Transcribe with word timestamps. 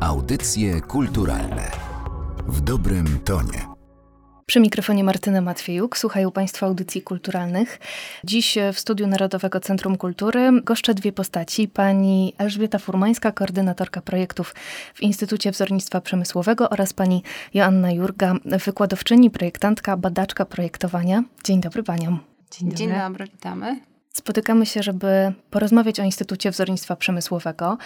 Audycje 0.00 0.80
kulturalne 0.80 1.70
w 2.48 2.60
dobrym 2.60 3.18
tonie. 3.24 3.66
Przy 4.46 4.60
mikrofonie 4.60 5.04
Martyna 5.04 5.40
Matwiejuk. 5.40 5.98
Słuchają 5.98 6.30
Państwo 6.30 6.66
audycji 6.66 7.02
kulturalnych. 7.02 7.78
Dziś 8.24 8.58
w 8.72 8.78
Studiu 8.80 9.06
Narodowego 9.06 9.60
Centrum 9.60 9.96
Kultury 9.96 10.50
goszczę 10.64 10.94
dwie 10.94 11.12
postaci. 11.12 11.68
Pani 11.68 12.34
Elżbieta 12.38 12.78
Furmańska, 12.78 13.32
koordynatorka 13.32 14.00
projektów 14.00 14.54
w 14.94 15.02
Instytucie 15.02 15.50
Wzornictwa 15.50 16.00
Przemysłowego 16.00 16.70
oraz 16.70 16.92
pani 16.92 17.22
Joanna 17.54 17.92
Jurga, 17.92 18.34
wykładowczyni, 18.44 19.30
projektantka, 19.30 19.96
badaczka 19.96 20.44
projektowania. 20.44 21.24
Dzień 21.44 21.60
dobry 21.60 21.82
Paniom. 21.82 22.20
Dzień 22.50 22.68
dobry. 22.68 22.86
Dzień 22.86 22.98
dobry, 22.98 23.26
witamy. 23.26 23.89
Spotykamy 24.12 24.66
się, 24.66 24.82
żeby 24.82 25.32
porozmawiać 25.50 26.00
o 26.00 26.02
Instytucie 26.02 26.50
Wzornictwa 26.50 26.96
Przemysłowego. 26.96 27.78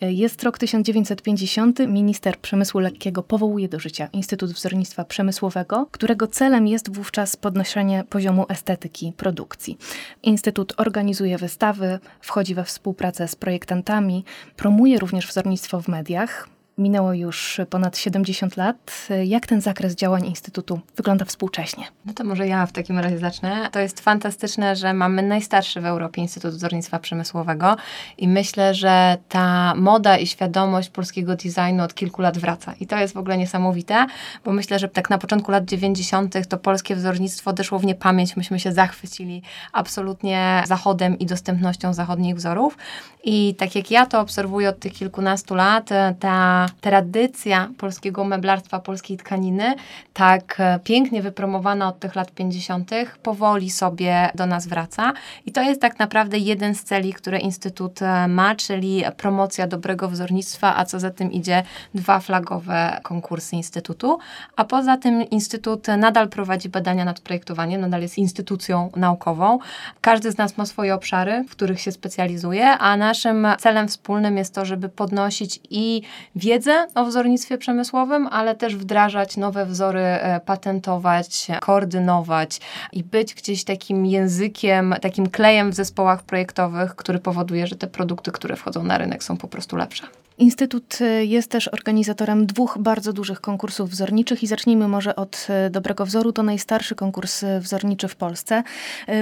Jest 0.00 0.42
rok 0.42 0.58
1950. 0.58 1.78
Minister 1.78 2.38
Przemysłu 2.38 2.80
Lekkiego 2.80 3.22
powołuje 3.22 3.68
do 3.68 3.80
życia 3.80 4.08
Instytut 4.12 4.52
Wzornictwa 4.52 5.04
Przemysłowego, 5.04 5.86
którego 5.90 6.26
celem 6.26 6.66
jest 6.66 6.94
wówczas 6.94 7.36
podnoszenie 7.36 8.04
poziomu 8.10 8.46
estetyki 8.48 9.12
produkcji. 9.16 9.78
Instytut 10.22 10.74
organizuje 10.76 11.38
wystawy, 11.38 11.98
wchodzi 12.20 12.54
we 12.54 12.64
współpracę 12.64 13.28
z 13.28 13.36
projektantami, 13.36 14.24
promuje 14.56 14.98
również 14.98 15.26
wzornictwo 15.26 15.80
w 15.80 15.88
mediach. 15.88 16.57
Minęło 16.78 17.12
już 17.12 17.60
ponad 17.70 17.98
70 17.98 18.56
lat. 18.56 19.08
Jak 19.24 19.46
ten 19.46 19.60
zakres 19.60 19.94
działań 19.94 20.26
Instytutu 20.26 20.80
wygląda 20.96 21.24
współcześnie? 21.24 21.84
No 22.06 22.12
to 22.12 22.24
może 22.24 22.46
ja 22.46 22.66
w 22.66 22.72
takim 22.72 22.98
razie 22.98 23.18
zacznę. 23.18 23.68
To 23.72 23.78
jest 23.80 24.00
fantastyczne, 24.00 24.76
że 24.76 24.94
mamy 24.94 25.22
najstarszy 25.22 25.80
w 25.80 25.86
Europie 25.86 26.22
Instytut 26.22 26.54
Wzornictwa 26.54 26.98
Przemysłowego 26.98 27.76
i 28.18 28.28
myślę, 28.28 28.74
że 28.74 29.16
ta 29.28 29.74
moda 29.74 30.16
i 30.16 30.26
świadomość 30.26 30.88
polskiego 30.88 31.36
designu 31.36 31.82
od 31.82 31.94
kilku 31.94 32.22
lat 32.22 32.38
wraca. 32.38 32.74
I 32.80 32.86
to 32.86 32.98
jest 32.98 33.14
w 33.14 33.18
ogóle 33.18 33.38
niesamowite, 33.38 34.06
bo 34.44 34.52
myślę, 34.52 34.78
że 34.78 34.88
tak 34.88 35.10
na 35.10 35.18
początku 35.18 35.52
lat 35.52 35.64
90. 35.64 36.48
to 36.48 36.58
polskie 36.58 36.96
wzornictwo 36.96 37.52
doszło 37.52 37.78
w 37.78 37.84
niepamięć. 37.84 38.36
Myśmy 38.36 38.60
się 38.60 38.72
zachwycili 38.72 39.42
absolutnie 39.72 40.62
zachodem 40.66 41.18
i 41.18 41.26
dostępnością 41.26 41.94
zachodnich 41.94 42.36
wzorów. 42.36 42.76
I 43.24 43.54
tak 43.58 43.74
jak 43.74 43.90
ja 43.90 44.06
to 44.06 44.20
obserwuję 44.20 44.68
od 44.68 44.78
tych 44.78 44.92
kilkunastu 44.92 45.54
lat, 45.54 45.88
ta 46.20 46.67
tradycja 46.80 47.68
polskiego 47.78 48.24
meblarstwa, 48.24 48.80
polskiej 48.80 49.16
tkaniny, 49.16 49.74
tak 50.14 50.56
e, 50.58 50.78
pięknie 50.84 51.22
wypromowana 51.22 51.88
od 51.88 51.98
tych 51.98 52.14
lat 52.14 52.30
50., 52.30 52.90
powoli 53.22 53.70
sobie 53.70 54.30
do 54.34 54.46
nas 54.46 54.66
wraca. 54.66 55.12
I 55.46 55.52
to 55.52 55.62
jest 55.62 55.80
tak 55.80 55.98
naprawdę 55.98 56.38
jeden 56.38 56.74
z 56.74 56.84
celi, 56.84 57.12
które 57.12 57.38
Instytut 57.38 58.02
e, 58.02 58.28
ma, 58.28 58.54
czyli 58.54 59.02
promocja 59.16 59.66
dobrego 59.66 60.08
wzornictwa, 60.08 60.76
a 60.76 60.84
co 60.84 61.00
za 61.00 61.10
tym 61.10 61.32
idzie 61.32 61.62
dwa 61.94 62.20
flagowe 62.20 63.00
konkursy 63.02 63.56
Instytutu. 63.56 64.18
A 64.56 64.64
poza 64.64 64.96
tym 64.96 65.30
Instytut 65.30 65.86
nadal 65.98 66.28
prowadzi 66.28 66.68
badania 66.68 67.04
nad 67.04 67.20
projektowaniem, 67.20 67.80
nadal 67.80 68.02
jest 68.02 68.18
instytucją 68.18 68.90
naukową. 68.96 69.58
Każdy 70.00 70.32
z 70.32 70.38
nas 70.38 70.56
ma 70.56 70.66
swoje 70.66 70.94
obszary, 70.94 71.44
w 71.48 71.50
których 71.50 71.80
się 71.80 71.92
specjalizuje, 71.92 72.68
a 72.68 72.96
naszym 72.96 73.46
celem 73.58 73.88
wspólnym 73.88 74.36
jest 74.36 74.54
to, 74.54 74.64
żeby 74.64 74.88
podnosić 74.88 75.60
i 75.70 76.02
wiedzę, 76.36 76.57
wiedzę 76.58 76.86
o 76.94 77.04
wzornictwie 77.04 77.58
przemysłowym, 77.58 78.26
ale 78.26 78.54
też 78.54 78.76
wdrażać 78.76 79.36
nowe 79.36 79.66
wzory, 79.66 80.00
e, 80.00 80.40
patentować, 80.40 81.46
koordynować 81.60 82.60
i 82.92 83.04
być 83.04 83.34
gdzieś 83.34 83.64
takim 83.64 84.06
językiem, 84.06 84.94
takim 85.02 85.30
klejem 85.30 85.70
w 85.70 85.74
zespołach 85.74 86.22
projektowych, 86.22 86.96
który 86.96 87.18
powoduje, 87.18 87.66
że 87.66 87.76
te 87.76 87.86
produkty, 87.86 88.32
które 88.32 88.56
wchodzą 88.56 88.82
na 88.82 88.98
rynek 88.98 89.24
są 89.24 89.36
po 89.36 89.48
prostu 89.48 89.76
lepsze. 89.76 90.06
Instytut 90.38 91.00
y, 91.00 91.24
jest 91.24 91.50
też 91.50 91.68
organizatorem 91.68 92.46
dwóch 92.46 92.78
bardzo 92.80 93.12
dużych 93.12 93.40
konkursów 93.40 93.90
wzorniczych 93.90 94.42
i 94.42 94.46
zacznijmy 94.46 94.88
może 94.88 95.16
od 95.16 95.46
y, 95.66 95.70
Dobrego 95.70 96.06
Wzoru. 96.06 96.32
To 96.32 96.42
najstarszy 96.42 96.94
konkurs 96.94 97.42
y, 97.42 97.60
wzorniczy 97.60 98.08
w 98.08 98.16
Polsce. 98.16 98.62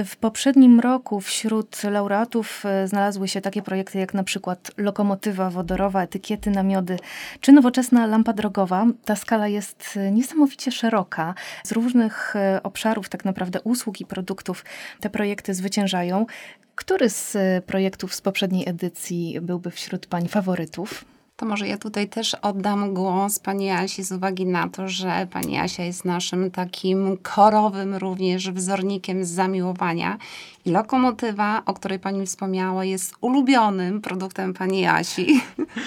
W 0.05 0.15
poprzednim 0.15 0.79
roku 0.79 1.21
wśród 1.21 1.83
laureatów 1.83 2.63
znalazły 2.85 3.27
się 3.27 3.41
takie 3.41 3.61
projekty 3.61 3.99
jak 3.99 4.13
na 4.13 4.23
przykład 4.23 4.71
lokomotywa 4.77 5.49
wodorowa, 5.49 6.03
etykiety 6.03 6.49
na 6.49 6.63
miody 6.63 6.97
czy 7.41 7.51
nowoczesna 7.51 8.05
lampa 8.07 8.33
drogowa. 8.33 8.85
Ta 9.05 9.15
skala 9.15 9.47
jest 9.47 9.99
niesamowicie 10.11 10.71
szeroka. 10.71 11.33
Z 11.63 11.71
różnych 11.71 12.33
obszarów 12.63 13.09
tak 13.09 13.25
naprawdę 13.25 13.61
usług 13.61 14.01
i 14.01 14.05
produktów 14.05 14.65
te 14.99 15.09
projekty 15.09 15.53
zwyciężają. 15.53 16.25
Który 16.75 17.09
z 17.09 17.37
projektów 17.65 18.15
z 18.15 18.21
poprzedniej 18.21 18.69
edycji 18.69 19.41
byłby 19.41 19.71
wśród 19.71 20.05
Pani 20.05 20.27
faworytów? 20.27 21.16
To 21.37 21.45
może 21.45 21.67
ja 21.67 21.77
tutaj 21.77 22.07
też 22.07 22.33
oddam 22.33 22.93
głos 22.93 23.39
pani 23.39 23.69
Asi 23.69 24.03
z 24.03 24.11
uwagi 24.11 24.45
na 24.45 24.69
to, 24.69 24.89
że 24.89 25.27
pani 25.31 25.57
Asia 25.57 25.83
jest 25.83 26.05
naszym 26.05 26.51
takim 26.51 27.17
korowym 27.17 27.95
również 27.95 28.51
wzornikiem 28.51 29.25
zamiłowania. 29.25 30.17
I 30.67 30.71
lokomotywa, 30.71 31.61
o 31.65 31.73
której 31.73 31.99
pani 31.99 32.25
wspomniała, 32.25 32.85
jest 32.85 33.13
ulubionym 33.21 34.01
produktem 34.01 34.53
pani 34.53 34.85
Asi. 34.85 35.41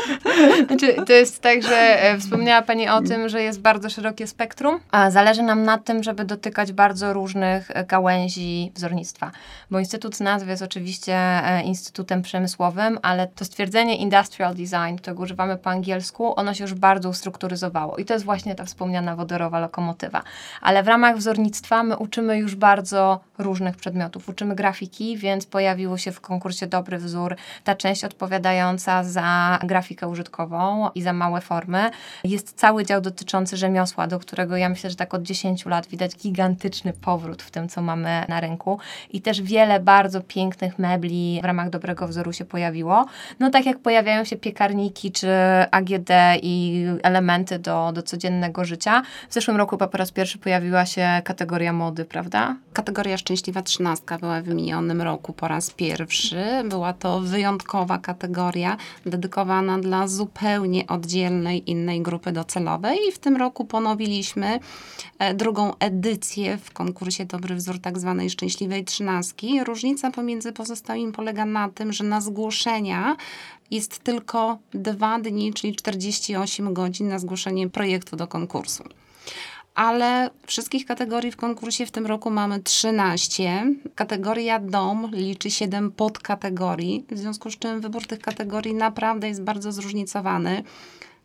Znaczy, 0.67 0.95
to 1.07 1.13
jest 1.13 1.41
tak, 1.41 1.63
że 1.63 2.03
e, 2.03 2.19
wspomniała 2.19 2.63
pani 2.63 2.89
o 2.89 3.03
tym, 3.03 3.29
że 3.29 3.43
jest 3.43 3.61
bardzo 3.61 3.91
szerokie 3.91 4.27
spektrum, 4.27 4.81
a 4.91 5.11
zależy 5.11 5.43
nam 5.43 5.63
na 5.63 5.79
tym, 5.79 6.03
żeby 6.03 6.25
dotykać 6.25 6.73
bardzo 6.73 7.13
różnych 7.13 7.71
e, 7.71 7.85
gałęzi 7.85 8.73
wzornictwa. 8.75 9.31
Bo 9.71 9.79
Instytut 9.79 10.21
nazwy 10.21 10.51
jest 10.51 10.63
oczywiście 10.63 11.15
e, 11.15 11.63
Instytutem 11.63 12.23
Przemysłowym, 12.23 12.99
ale 13.03 13.27
to 13.27 13.45
stwierdzenie 13.45 13.97
industrial 13.97 14.55
design, 14.55 14.97
którego 14.99 15.27
używamy 15.41 15.57
po 15.63 15.71
angielsku, 15.71 16.39
ono 16.39 16.55
się 16.55 16.65
już 16.65 16.75
bardzo 16.75 17.09
ustrukturyzowało. 17.09 17.97
I 17.97 18.05
to 18.05 18.15
jest 18.15 18.25
właśnie 18.25 18.55
ta 18.55 18.65
wspomniana 18.65 19.17
wodorowa 19.17 19.61
lokomotywa. 19.61 20.23
Ale 20.61 20.83
w 20.83 20.89
ramach 20.89 21.17
wzornictwa 21.17 21.83
my 21.83 21.97
uczymy 21.97 22.39
już 22.39 22.55
bardzo 22.55 23.21
różnych 23.39 23.77
przedmiotów. 23.77 24.29
Uczymy 24.29 24.55
grafiki, 24.55 25.17
więc 25.17 25.47
pojawiło 25.47 25.99
się 25.99 26.13
w 26.13 26.21
konkursie 26.21 26.67
Dobry 26.67 26.99
Wzór 26.99 27.37
ta 27.65 27.75
część 27.75 28.05
odpowiadająca 28.05 29.05
za 29.05 29.59
grafikę 29.65 30.09
użytkową 30.09 30.91
i 30.95 31.03
za 31.03 31.13
małe 31.13 31.41
formy. 31.41 31.91
Jest 32.25 32.53
cały 32.53 32.85
dział 32.85 33.01
dotyczący 33.01 33.57
rzemiosła, 33.57 34.07
do 34.07 34.19
którego 34.19 34.57
ja 34.57 34.69
myślę, 34.69 34.91
że 34.91 34.97
tak 34.97 35.15
od 35.15 35.23
10 35.23 35.67
lat 35.67 35.87
widać 35.87 36.17
gigantyczny 36.17 36.93
powrót 36.93 37.43
w 37.43 37.51
tym, 37.51 37.69
co 37.69 37.83
mamy 37.83 38.25
na 38.29 38.41
rynku. 38.41 38.79
I 39.11 39.21
też 39.21 39.43
wiele 39.43 39.81
bardzo 39.81 40.21
pięknych 40.21 40.79
mebli 40.79 41.41
w 41.43 41.45
ramach 41.45 41.71
Dobrego 41.71 42.09
Wzoru 42.09 42.33
się 42.33 42.45
pojawiło. 42.45 43.07
No 43.41 43.51
tak 43.51 43.67
jak 43.67 43.79
pojawiają 43.79 44.25
się 44.25 44.37
piekarniki 44.37 45.13
czy 45.13 45.30
AGD 45.71 46.11
i 46.43 46.85
elementy 47.03 47.59
do, 47.59 47.93
do 47.95 48.03
codziennego 48.03 48.65
życia. 48.65 49.03
W 49.29 49.35
zeszłym 49.35 49.57
roku 49.57 49.79
po 49.79 49.99
raz 49.99 50.11
pierwszy 50.13 50.39
pojawiła 50.39 50.87
się 50.87 51.23
kategoria 51.25 51.73
mody, 51.73 52.05
prawda? 52.05 52.57
Kategoria 52.73 53.17
Szczęśliwa 53.17 53.63
Trzynastka 53.63 54.19
była 54.19 54.41
w 54.41 54.49
minionym 54.49 55.03
roku 55.03 55.33
po 55.33 55.49
raz 55.49 55.71
pierwszy. 55.71 56.45
Była 56.65 56.93
to 56.93 57.21
wyjątkowa 57.21 57.99
kategoria 57.99 58.77
dedykowana 59.07 59.79
dla 59.79 60.09
zupełnie 60.09 60.87
oddzielnej 60.87 61.71
innej 61.71 62.03
grupy 62.03 62.33
docelowej 62.33 62.99
i 63.09 63.13
w 63.13 63.19
tym 63.19 63.37
roku 63.37 63.65
ponowiliśmy 63.65 64.59
e, 65.19 65.35
drugą 65.35 65.73
edycję 65.79 66.59
w 66.59 66.73
konkursie 66.73 67.25
Dobry 67.25 67.55
Wzór 67.55 67.81
tak 67.81 67.99
zwanej 67.99 68.31
Szczęśliwej 68.31 68.85
Trzynastki. 68.85 69.65
Różnica 69.65 70.11
pomiędzy 70.11 70.53
pozostałymi 70.53 71.13
polega 71.13 71.45
na 71.45 71.69
tym, 71.69 71.93
że 71.93 72.05
na 72.05 72.21
zgłoszenia 72.21 73.17
jest 73.71 73.99
tylko 73.99 74.59
dwa 74.75 75.19
dni, 75.19 75.55
czyli 75.55 75.77
48 75.77 76.75
godzin 76.75 77.09
na 77.09 77.19
zgłoszenie 77.19 77.69
projektu 77.69 78.17
do 78.17 78.27
konkursu. 78.27 78.85
Ale 79.75 80.31
wszystkich 80.47 80.87
kategorii 80.87 81.33
w 81.33 81.37
konkursie 81.37 81.87
w 81.87 81.91
tym 81.91 82.07
roku 82.07 82.31
mamy 82.31 82.61
13. 82.61 83.75
Kategoria 83.95 84.59
dom 84.59 85.11
liczy 85.13 85.51
7 85.51 85.93
podkategorii, 85.93 87.05
w 87.11 87.19
związku 87.19 87.51
z 87.51 87.59
czym 87.59 87.81
wybór 87.81 88.07
tych 88.07 88.19
kategorii 88.19 88.75
naprawdę 88.75 89.29
jest 89.29 89.43
bardzo 89.43 89.73
zróżnicowany. 89.73 90.63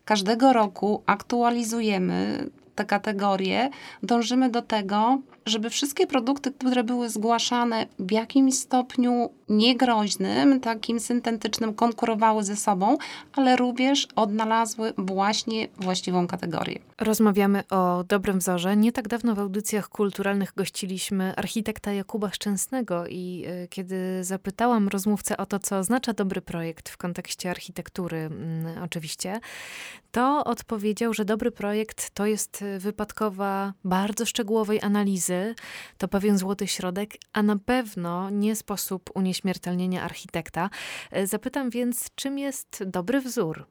Każdego 0.04 0.52
roku 0.52 1.02
aktualizujemy 1.06 2.50
te 2.74 2.84
kategorie, 2.84 3.70
dążymy 4.02 4.50
do 4.50 4.62
tego, 4.62 5.18
żeby 5.46 5.70
wszystkie 5.70 6.06
produkty, 6.06 6.52
które 6.52 6.84
były 6.84 7.08
zgłaszane 7.08 7.86
w 7.98 8.12
jakimś 8.12 8.54
stopniu 8.54 9.30
niegroźnym, 9.48 10.60
takim 10.60 11.00
syntetycznym, 11.00 11.74
konkurowały 11.74 12.44
ze 12.44 12.56
sobą, 12.56 12.96
ale 13.32 13.56
również 13.56 14.08
odnalazły 14.16 14.92
właśnie 14.98 15.68
właściwą 15.76 16.26
kategorię. 16.26 16.78
Rozmawiamy 17.00 17.62
o 17.70 18.04
dobrym 18.08 18.38
wzorze. 18.38 18.76
Nie 18.76 18.92
tak 18.92 19.08
dawno 19.08 19.34
w 19.34 19.38
audycjach 19.38 19.88
kulturalnych 19.88 20.52
gościliśmy 20.56 21.36
architekta 21.36 21.92
Jakuba 21.92 22.30
Szczęsnego 22.30 23.06
i 23.06 23.44
y, 23.64 23.68
kiedy 23.68 24.24
zapytałam 24.24 24.88
rozmówcę 24.88 25.36
o 25.36 25.46
to, 25.46 25.58
co 25.58 25.78
oznacza 25.78 26.12
dobry 26.12 26.40
projekt 26.40 26.88
w 26.88 26.96
kontekście 26.96 27.50
architektury, 27.50 28.30
y, 28.76 28.82
oczywiście, 28.82 29.40
to 30.12 30.44
odpowiedział, 30.44 31.14
że 31.14 31.24
dobry 31.24 31.50
projekt 31.50 32.10
to 32.10 32.26
jest 32.26 32.64
wypadkowa 32.78 33.72
bardzo 33.84 34.26
szczegółowej 34.26 34.80
analizy, 34.82 35.35
to 35.98 36.08
pewien 36.08 36.38
złoty 36.38 36.66
środek, 36.66 37.10
a 37.32 37.42
na 37.42 37.56
pewno 37.56 38.30
nie 38.30 38.56
sposób 38.56 39.10
unieśmiertelnienia 39.14 40.02
architekta. 40.02 40.70
Zapytam 41.24 41.70
więc, 41.70 42.10
czym 42.14 42.38
jest 42.38 42.84
dobry 42.86 43.20
wzór? 43.20 43.66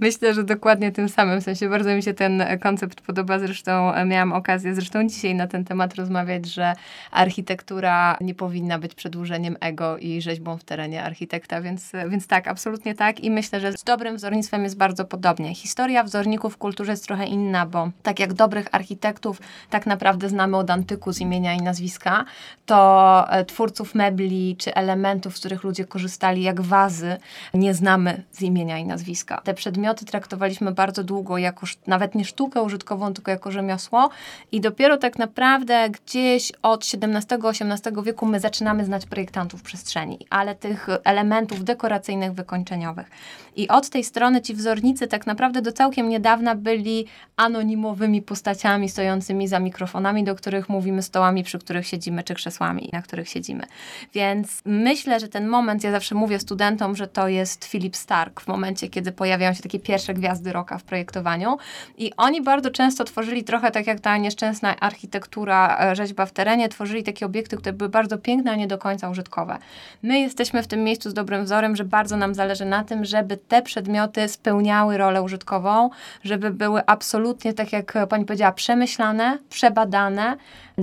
Myślę, 0.00 0.34
że 0.34 0.44
dokładnie 0.44 0.92
tym 0.92 1.08
samym. 1.08 1.40
W 1.40 1.44
sensie 1.44 1.68
bardzo 1.68 1.94
mi 1.94 2.02
się 2.02 2.14
ten 2.14 2.42
koncept 2.62 3.00
podoba. 3.00 3.38
Zresztą 3.38 3.92
miałam 4.06 4.32
okazję, 4.32 4.74
zresztą 4.74 5.08
dzisiaj 5.08 5.34
na 5.34 5.46
ten 5.46 5.64
temat 5.64 5.94
rozmawiać, 5.94 6.46
że 6.46 6.74
architektura 7.10 8.16
nie 8.20 8.34
powinna 8.34 8.78
być 8.78 8.94
przedłużeniem 8.94 9.56
ego 9.60 9.98
i 9.98 10.22
rzeźbą 10.22 10.56
w 10.56 10.64
terenie 10.64 11.04
architekta, 11.04 11.60
więc, 11.60 11.92
więc 12.08 12.26
tak, 12.26 12.48
absolutnie 12.48 12.94
tak. 12.94 13.20
I 13.20 13.30
myślę, 13.30 13.60
że 13.60 13.72
z 13.72 13.84
dobrym 13.84 14.16
wzornictwem 14.16 14.64
jest 14.64 14.76
bardzo 14.76 15.04
podobnie. 15.04 15.54
Historia 15.54 16.04
wzorników 16.04 16.54
w 16.54 16.56
kulturze 16.56 16.92
jest 16.92 17.06
trochę 17.06 17.26
inna, 17.26 17.66
bo 17.66 17.90
tak 18.02 18.20
jak 18.20 18.32
dobrych 18.32 18.66
architektów 18.72 19.40
tak 19.70 19.86
naprawdę 19.86 20.28
znamy 20.28 20.56
od 20.56 20.70
antyku 20.70 21.12
z 21.12 21.20
imienia 21.20 21.54
i 21.54 21.62
nazwiska, 21.62 22.24
to 22.66 23.26
e, 23.30 23.44
twórców 23.44 23.94
mebli 23.94 24.56
czy 24.58 24.74
elementów, 24.74 25.36
z 25.36 25.40
których 25.40 25.64
ludzie 25.64 25.84
korzystali, 25.84 26.42
jak 26.42 26.60
wazy, 26.60 27.16
nie 27.54 27.74
znamy 27.74 28.22
z 28.32 28.42
imienia 28.42 28.78
i 28.78 28.84
nazwiska. 28.84 29.40
Te 29.52 29.56
przedmioty 29.56 30.04
traktowaliśmy 30.04 30.72
bardzo 30.72 31.04
długo 31.04 31.38
jako 31.38 31.66
nawet 31.86 32.14
nie 32.14 32.24
sztukę 32.24 32.62
użytkową, 32.62 33.14
tylko 33.14 33.30
jako 33.30 33.50
rzemiosło 33.50 34.10
i 34.52 34.60
dopiero 34.60 34.96
tak 34.96 35.18
naprawdę 35.18 35.90
gdzieś 35.90 36.52
od 36.62 36.84
XVII-XVIII 36.84 38.02
wieku 38.04 38.26
my 38.26 38.40
zaczynamy 38.40 38.84
znać 38.84 39.06
projektantów 39.06 39.62
przestrzeni, 39.62 40.18
ale 40.30 40.54
tych 40.54 40.88
elementów 41.04 41.64
dekoracyjnych, 41.64 42.32
wykończeniowych. 42.32 43.10
I 43.56 43.68
od 43.68 43.88
tej 43.88 44.04
strony 44.04 44.40
ci 44.40 44.54
wzornicy 44.54 45.06
tak 45.06 45.26
naprawdę 45.26 45.62
do 45.62 45.72
całkiem 45.72 46.08
niedawna 46.08 46.54
byli 46.54 47.06
anonimowymi 47.36 48.22
postaciami 48.22 48.88
stojącymi 48.88 49.48
za 49.48 49.58
mikrofonami, 49.58 50.24
do 50.24 50.34
których 50.34 50.68
mówimy 50.68 51.02
stołami, 51.02 51.44
przy 51.44 51.58
których 51.58 51.86
siedzimy, 51.86 52.22
czy 52.22 52.34
krzesłami, 52.34 52.88
na 52.92 53.02
których 53.02 53.28
siedzimy. 53.28 53.64
Więc 54.14 54.62
myślę, 54.64 55.20
że 55.20 55.28
ten 55.28 55.48
moment, 55.48 55.84
ja 55.84 55.90
zawsze 55.90 56.14
mówię 56.14 56.38
studentom, 56.38 56.96
że 56.96 57.08
to 57.08 57.28
jest 57.28 57.64
Philip 57.64 57.96
Stark 57.96 58.40
w 58.40 58.48
momencie, 58.48 58.88
kiedy 58.88 59.12
pojawiają 59.42 59.56
się 59.56 59.62
takie 59.62 59.80
pierwsze 59.80 60.14
gwiazdy 60.14 60.52
roka 60.52 60.78
w 60.78 60.84
projektowaniu. 60.84 61.56
I 61.98 62.12
oni 62.16 62.42
bardzo 62.42 62.70
często 62.70 63.04
tworzyli 63.04 63.44
trochę 63.44 63.70
tak 63.70 63.86
jak 63.86 64.00
ta 64.00 64.16
nieszczęsna 64.16 64.80
architektura, 64.80 65.78
e, 65.80 65.96
rzeźba 65.96 66.26
w 66.26 66.32
terenie, 66.32 66.68
tworzyli 66.68 67.02
takie 67.02 67.26
obiekty, 67.26 67.56
które 67.56 67.72
były 67.72 67.88
bardzo 67.88 68.18
piękne, 68.18 68.52
a 68.52 68.54
nie 68.54 68.66
do 68.66 68.78
końca 68.78 69.10
użytkowe. 69.10 69.58
My 70.02 70.20
jesteśmy 70.20 70.62
w 70.62 70.66
tym 70.66 70.84
miejscu 70.84 71.10
z 71.10 71.14
dobrym 71.14 71.44
wzorem, 71.44 71.76
że 71.76 71.84
bardzo 71.84 72.16
nam 72.16 72.34
zależy 72.34 72.64
na 72.64 72.84
tym, 72.84 73.04
żeby 73.04 73.36
te 73.36 73.62
przedmioty 73.62 74.28
spełniały 74.28 74.96
rolę 74.96 75.22
użytkową, 75.22 75.90
żeby 76.24 76.50
były 76.50 76.86
absolutnie, 76.86 77.52
tak 77.52 77.72
jak 77.72 77.98
pani 78.08 78.24
powiedziała, 78.24 78.52
przemyślane, 78.52 79.38
przebadane, 79.50 80.36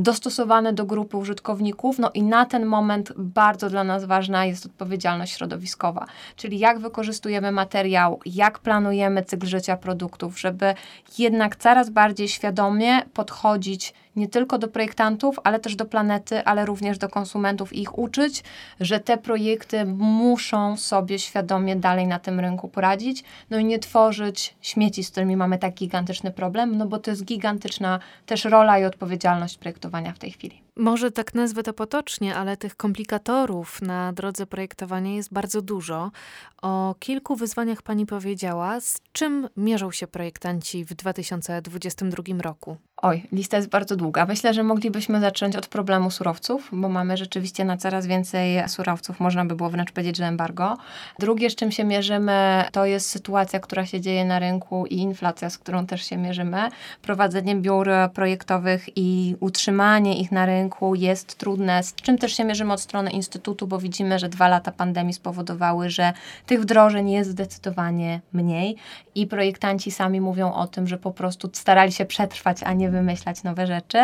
dostosowane 0.04 0.74
do 0.74 0.86
grupy 0.86 1.18
użytkowników. 1.18 2.00
No 2.00 2.12
i 2.13 2.24
na 2.24 2.46
ten 2.46 2.66
moment 2.66 3.13
bardzo 3.18 3.69
dla 3.69 3.84
nas 3.84 4.06
ważna 4.06 4.46
jest 4.46 4.66
odpowiedzialność 4.66 5.34
środowiskowa, 5.34 6.06
czyli 6.36 6.60
jak 6.60 6.80
wykorzystujemy 6.80 7.51
materiał, 7.51 8.19
jak 8.25 8.60
planujemy 8.60 9.24
cykl 9.24 9.48
życia 9.48 9.78
produktów, 9.78 10.40
żeby 10.40 10.74
jednak 11.18 11.56
coraz 11.56 11.90
bardziej 11.90 12.28
świadomie 12.28 13.01
podchodzić 13.13 13.94
nie 14.19 14.27
tylko 14.27 14.57
do 14.57 14.68
projektantów, 14.68 15.39
ale 15.44 15.60
też 15.60 15.75
do 15.75 15.86
planety, 15.86 16.44
ale 16.45 16.66
również 16.66 16.98
do 16.98 17.10
konsumentów 17.10 17.74
i 17.74 17.81
ich 17.81 18.00
uczyć, 18.00 18.44
że 18.80 19.00
te 19.00 19.18
projekty 19.18 19.86
muszą 19.86 20.77
sobie 20.77 21.19
świadomie 21.19 21.75
dalej 21.75 22.07
na 22.07 22.19
tym 22.19 22.39
rynku 22.39 22.68
poradzić, 22.68 23.24
no 23.50 23.57
i 23.57 23.66
nie 23.66 23.80
tworzyć 23.80 24.56
śmieci, 24.62 25.04
z 25.04 25.12
którymi 25.12 25.38
mamy 25.38 25.57
tak 25.57 25.74
gigantyczny 25.74 26.31
problem, 26.31 26.77
no 26.77 26.86
bo 26.86 27.00
to 27.00 27.12
jest 27.12 27.25
gigantyczna 27.25 28.00
też 28.25 28.45
rola 28.45 28.80
i 28.80 28.86
odpowiedzialność 28.86 29.57
projektowania 29.57 30.13
w 30.13 30.19
tej 30.19 30.31
chwili. 30.31 30.69
Może 30.80 31.12
tak 31.12 31.36
nazwę 31.36 31.64
to 31.64 31.74
potocznie, 31.74 32.36
ale 32.36 32.58
tych 32.58 32.76
komplikatorów 32.76 33.81
na 33.81 34.14
drodze 34.14 34.46
projektowania 34.46 35.16
jest 35.16 35.34
bardzo 35.34 35.62
dużo. 35.62 36.12
O 36.62 36.96
kilku 37.00 37.36
wyzwaniach 37.36 37.81
pani 37.81 38.06
powiedziała. 38.06 38.81
Z 38.81 39.02
czym 39.12 39.50
mierzą 39.58 39.92
się 39.92 40.08
projektanci 40.08 40.86
w 40.86 40.94
2022 40.94 42.24
roku? 42.42 42.78
Oj, 43.02 43.24
lista 43.31 43.58
jest 43.58 43.70
bardzo 43.70 43.96
długa. 43.96 44.26
Myślę, 44.26 44.54
że 44.54 44.64
moglibyśmy 44.64 45.20
zacząć 45.20 45.56
od 45.56 45.68
problemu 45.68 46.12
surowców, 46.12 46.70
bo 46.72 46.90
mamy 46.90 47.18
rzeczywiście 47.18 47.66
na 47.66 47.78
coraz 47.78 48.08
więcej 48.08 48.70
surowców. 48.70 49.20
Można 49.20 49.46
by 49.46 49.56
było 49.56 49.70
wręcz 49.70 49.92
powiedzieć, 49.92 50.18
że 50.18 50.26
embargo. 50.26 50.78
Drugie, 51.20 51.50
z 51.50 51.56
czym 51.56 51.72
się 51.72 51.84
mierzymy, 51.84 52.64
to 52.72 52.86
jest 52.86 53.10
sytuacja, 53.10 53.60
która 53.60 53.86
się 53.86 54.02
dzieje 54.02 54.26
na 54.26 54.40
rynku 54.40 54.86
i 54.86 54.96
inflacja, 54.96 55.50
z 55.50 55.58
którą 55.58 55.86
też 55.86 56.06
się 56.06 56.18
mierzymy. 56.18 56.70
Prowadzenie 57.02 57.56
biur 57.56 57.90
projektowych 58.14 58.86
i 58.96 59.36
utrzymanie 59.40 60.20
ich 60.22 60.31
na 60.31 60.46
rynku 60.46 60.69
jest 60.94 61.38
trudne, 61.38 61.83
z 61.83 61.95
czym 61.95 62.18
też 62.18 62.33
się 62.38 62.44
mierzymy 62.44 62.74
od 62.74 62.81
strony 62.81 63.12
Instytutu, 63.12 63.68
bo 63.68 63.77
widzimy, 63.80 64.19
że 64.19 64.30
dwa 64.30 64.48
lata 64.48 64.71
pandemii 64.71 65.13
spowodowały, 65.13 65.89
że 65.89 66.13
tych 66.45 66.62
wdrożeń 66.62 67.12
jest 67.12 67.30
zdecydowanie 67.30 68.21
mniej 68.33 68.75
i 69.16 69.27
projektanci 69.27 69.92
sami 69.92 70.21
mówią 70.21 70.54
o 70.54 70.68
tym, 70.68 70.88
że 70.88 70.98
po 70.98 71.12
prostu 71.12 71.50
starali 71.54 71.92
się 71.92 72.06
przetrwać, 72.06 72.63
a 72.63 72.74
nie 72.74 72.89
wymyślać 72.89 73.44
nowe 73.44 73.68
rzeczy. 73.68 73.98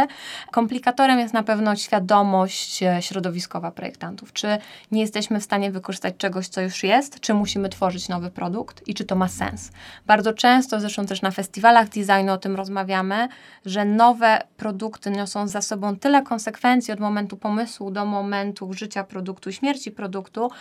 Komplikatorem 0.52 1.20
jest 1.20 1.34
na 1.34 1.44
pewno 1.44 1.76
świadomość 1.76 2.84
e, 2.84 3.02
środowiskowa 3.02 3.72
projektantów. 3.72 4.34
Czy 4.34 4.58
nie 4.92 5.02
jesteśmy 5.02 5.40
w 5.40 5.44
stanie 5.44 5.72
wykorzystać 5.72 6.16
czegoś, 6.18 6.48
co 6.48 6.62
już 6.62 6.84
jest, 6.84 7.20
czy 7.20 7.34
musimy 7.34 7.70
tworzyć 7.70 8.10
nowy 8.10 8.32
produkt 8.32 8.88
i 8.88 8.94
czy 8.94 9.06
to 9.06 9.16
ma 9.16 9.28
sens. 9.28 9.72
Bardzo 10.06 10.34
często, 10.34 10.80
zresztą 10.80 11.06
też 11.06 11.22
na 11.22 11.32
festiwalach 11.32 11.90
designu 11.90 12.34
o 12.34 12.38
tym 12.38 12.56
rozmawiamy, 12.56 13.28
że 13.66 13.86
nowe 13.86 14.42
produkty 14.58 15.12
niosą 15.12 15.48
za 15.48 15.62
sobą 15.62 15.96
tyle 15.96 16.22
konsekwencji 16.22 16.55
od 16.94 17.00
momentu 17.00 17.38
pomysłu 17.38 17.92
do 17.92 18.06
momentu 18.06 18.74
życia 18.74 19.04
produktu, 19.04 19.52
śmierci 19.52 19.92
produktu, 19.92 20.52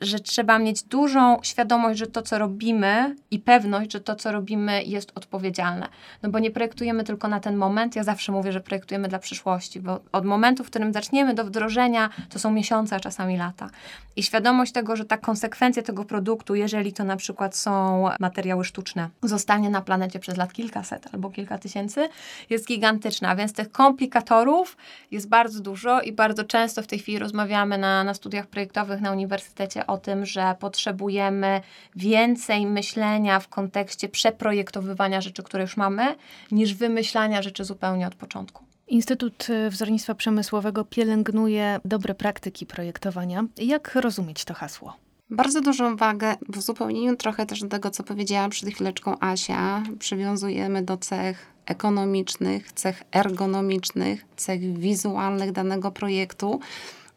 że 0.00 0.18
trzeba 0.20 0.58
mieć 0.58 0.82
dużą 0.82 1.38
świadomość, 1.42 1.98
że 1.98 2.06
to, 2.06 2.22
co 2.22 2.38
robimy 2.38 3.16
i 3.30 3.38
pewność, 3.38 3.92
że 3.92 4.00
to, 4.00 4.16
co 4.16 4.32
robimy 4.32 4.84
jest 4.84 5.12
odpowiedzialne. 5.14 5.88
No 6.22 6.30
bo 6.30 6.38
nie 6.38 6.50
projektujemy 6.50 7.04
tylko 7.04 7.28
na 7.28 7.40
ten 7.40 7.56
moment, 7.56 7.74
moment, 7.74 7.96
ja 7.96 8.04
zawsze 8.04 8.32
mówię, 8.32 8.52
że 8.52 8.60
projektujemy 8.60 9.08
dla 9.08 9.18
przyszłości, 9.18 9.80
bo 9.80 10.00
od 10.12 10.24
momentu, 10.24 10.64
w 10.64 10.66
którym 10.66 10.92
zaczniemy 10.92 11.34
do 11.34 11.44
wdrożenia, 11.44 12.10
to 12.30 12.38
są 12.38 12.50
miesiące, 12.50 12.96
a 12.96 13.00
czasami 13.00 13.36
lata. 13.36 13.70
I 14.16 14.22
świadomość 14.22 14.72
tego, 14.72 14.96
że 14.96 15.04
ta 15.04 15.16
konsekwencja 15.16 15.82
tego 15.82 16.04
produktu, 16.04 16.54
jeżeli 16.54 16.92
to 16.92 17.04
na 17.04 17.16
przykład 17.16 17.56
są 17.56 18.04
materiały 18.20 18.64
sztuczne, 18.64 19.08
zostanie 19.22 19.70
na 19.70 19.80
planecie 19.80 20.18
przez 20.18 20.36
lat 20.36 20.52
kilkaset 20.52 21.08
albo 21.12 21.30
kilka 21.30 21.58
tysięcy, 21.58 22.08
jest 22.50 22.66
gigantyczna, 22.68 23.36
więc 23.36 23.52
tych 23.52 23.72
komplikatorów 23.72 24.76
jest 25.10 25.28
bardzo 25.34 25.60
dużo 25.60 26.00
i 26.00 26.12
bardzo 26.12 26.44
często 26.44 26.82
w 26.82 26.86
tej 26.86 26.98
chwili 26.98 27.18
rozmawiamy 27.18 27.78
na, 27.78 28.04
na 28.04 28.14
studiach 28.14 28.46
projektowych 28.46 29.00
na 29.00 29.12
uniwersytecie 29.12 29.86
o 29.86 29.98
tym, 29.98 30.26
że 30.26 30.54
potrzebujemy 30.60 31.60
więcej 31.96 32.66
myślenia 32.66 33.40
w 33.40 33.48
kontekście 33.48 34.08
przeprojektowywania 34.08 35.20
rzeczy, 35.20 35.42
które 35.42 35.62
już 35.62 35.76
mamy, 35.76 36.16
niż 36.50 36.74
wymyślania 36.74 37.42
rzeczy 37.42 37.64
zupełnie 37.64 38.06
od 38.06 38.14
początku. 38.14 38.64
Instytut 38.88 39.46
Wzornictwa 39.70 40.14
Przemysłowego 40.14 40.84
pielęgnuje 40.84 41.80
dobre 41.84 42.14
praktyki 42.14 42.66
projektowania. 42.66 43.44
Jak 43.56 43.94
rozumieć 43.94 44.44
to 44.44 44.54
hasło? 44.54 45.03
Bardzo 45.30 45.60
dużą 45.60 45.96
wagę 45.96 46.36
w 46.48 46.58
uzupełnieniu 46.58 47.16
trochę 47.16 47.46
też 47.46 47.60
do 47.60 47.68
tego, 47.68 47.90
co 47.90 48.04
powiedziała 48.04 48.48
przed 48.48 48.68
chwileczką 48.68 49.16
Asia, 49.20 49.82
przywiązujemy 49.98 50.82
do 50.82 50.96
cech 50.96 51.46
ekonomicznych, 51.66 52.72
cech 52.72 53.02
ergonomicznych, 53.12 54.24
cech 54.36 54.78
wizualnych 54.78 55.52
danego 55.52 55.90
projektu. 55.90 56.60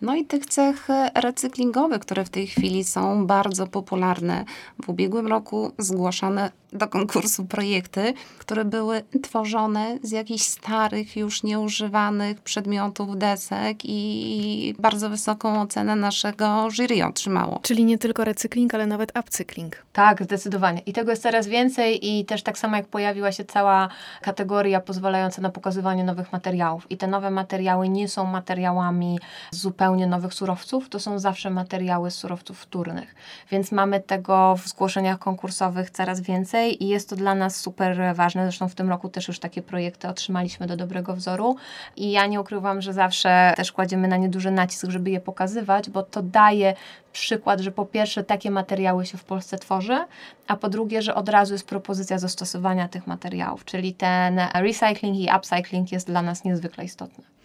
No 0.02 0.16
i 0.16 0.26
tych 0.26 0.46
cech 0.46 0.88
recyklingowych, 1.16 2.00
które 2.00 2.26
w 2.26 2.30
tej 2.30 2.48
chwili 2.48 2.84
są 2.84 3.28
bardzo 3.28 3.68
popularne. 3.68 4.46
W 4.84 4.90
ubiegłym 4.90 5.28
roku 5.28 5.72
zgłoszone 5.78 6.52
do 6.74 6.88
konkursu 6.88 7.46
projekty, 7.46 8.14
które 8.40 8.66
były 8.66 9.04
tworzone 9.24 9.98
z 10.04 10.12
jakichś 10.12 10.44
starych, 10.44 11.18
już 11.18 11.44
nieużywanych 11.44 12.42
przedmiotów, 12.42 13.18
desek 13.18 13.78
i 13.84 14.76
bardzo 14.80 15.10
wysoką 15.10 15.62
ocenę 15.62 15.96
naszego 15.96 16.68
jury 16.72 17.06
otrzymało. 17.06 17.60
Czyli 17.62 17.86
nie 17.86 17.98
tylko 17.98 18.24
recykling, 18.24 18.74
ale 18.74 18.88
nawet 18.88 19.18
upcykling. 19.20 19.86
Tak, 19.94 20.24
zdecydowanie. 20.24 20.82
I 20.86 20.94
tego 20.94 21.12
jest 21.12 21.24
coraz 21.24 21.48
więcej 21.48 22.18
i 22.18 22.26
też 22.26 22.44
tak 22.44 22.58
samo 22.58 22.76
jak 22.76 22.88
pojawiła 22.88 23.32
się 23.32 23.46
cała 23.46 23.90
kategoria 24.22 24.82
pozwalająca 24.82 25.42
na 25.42 25.50
pokazywanie 25.50 26.04
nowych 26.04 26.32
materiałów. 26.34 26.92
I 26.92 26.98
te 26.98 27.08
nowe 27.08 27.32
materiały 27.32 27.90
nie 27.90 28.08
są 28.08 28.26
materiałami 28.26 29.20
zupełnie 29.52 29.87
nowych 29.96 30.34
surowców, 30.34 30.90
to 30.90 31.00
są 31.00 31.20
zawsze 31.20 31.50
materiały 31.50 32.12
z 32.12 32.16
surowców 32.16 32.60
wtórnych. 32.60 33.16
Więc 33.52 33.72
mamy 33.72 34.00
tego 34.00 34.56
w 34.56 34.68
zgłoszeniach 34.68 35.20
konkursowych 35.20 35.90
coraz 35.90 36.22
więcej 36.22 36.84
i 36.84 36.88
jest 36.88 37.10
to 37.10 37.16
dla 37.16 37.36
nas 37.36 37.56
super 37.56 38.16
ważne. 38.16 38.44
Zresztą 38.44 38.70
w 38.70 38.76
tym 38.76 38.90
roku 38.90 39.10
też 39.10 39.28
już 39.28 39.40
takie 39.40 39.62
projekty 39.62 40.08
otrzymaliśmy 40.08 40.68
do 40.68 40.78
dobrego 40.78 41.16
wzoru 41.16 41.56
i 41.96 42.12
ja 42.12 42.26
nie 42.26 42.42
ukrywam, 42.42 42.82
że 42.82 42.94
zawsze 42.94 43.54
też 43.58 43.72
kładziemy 43.72 44.08
na 44.08 44.18
nie 44.18 44.30
duży 44.30 44.52
nacisk, 44.52 44.90
żeby 44.90 45.10
je 45.10 45.20
pokazywać, 45.20 45.90
bo 45.90 46.04
to 46.04 46.22
daje 46.22 46.74
przykład, 47.12 47.60
że 47.60 47.72
po 47.72 47.86
pierwsze 47.86 48.24
takie 48.24 48.52
materiały 48.52 49.06
się 49.06 49.18
w 49.18 49.24
Polsce 49.24 49.58
tworzy, 49.58 50.06
a 50.48 50.56
po 50.56 50.70
drugie, 50.70 51.02
że 51.02 51.16
od 51.16 51.30
razu 51.30 51.54
jest 51.54 51.68
propozycja 51.68 52.20
zastosowania 52.20 52.88
tych 52.88 53.08
materiałów, 53.08 53.66
czyli 53.66 53.94
ten 53.94 54.40
recycling 54.54 55.18
i 55.18 55.30
upcycling 55.38 55.92
jest 55.92 56.08
dla 56.08 56.22
nas 56.22 56.44
niezwykle 56.44 56.84
istotny. 56.84 57.37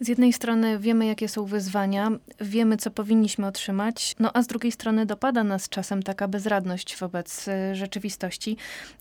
Z 0.00 0.08
jednej 0.08 0.32
strony 0.32 0.78
wiemy, 0.78 1.06
jakie 1.06 1.28
są 1.28 1.44
wyzwania, 1.44 2.10
wiemy, 2.40 2.76
co 2.76 2.90
powinniśmy 2.90 3.46
otrzymać, 3.46 4.14
no 4.18 4.30
a 4.34 4.42
z 4.42 4.46
drugiej 4.46 4.72
strony 4.72 5.06
dopada 5.06 5.44
nas 5.44 5.68
czasem 5.68 6.02
taka 6.02 6.28
bezradność 6.28 6.96
wobec 6.96 7.48
y, 7.48 7.74
rzeczywistości. 7.74 8.56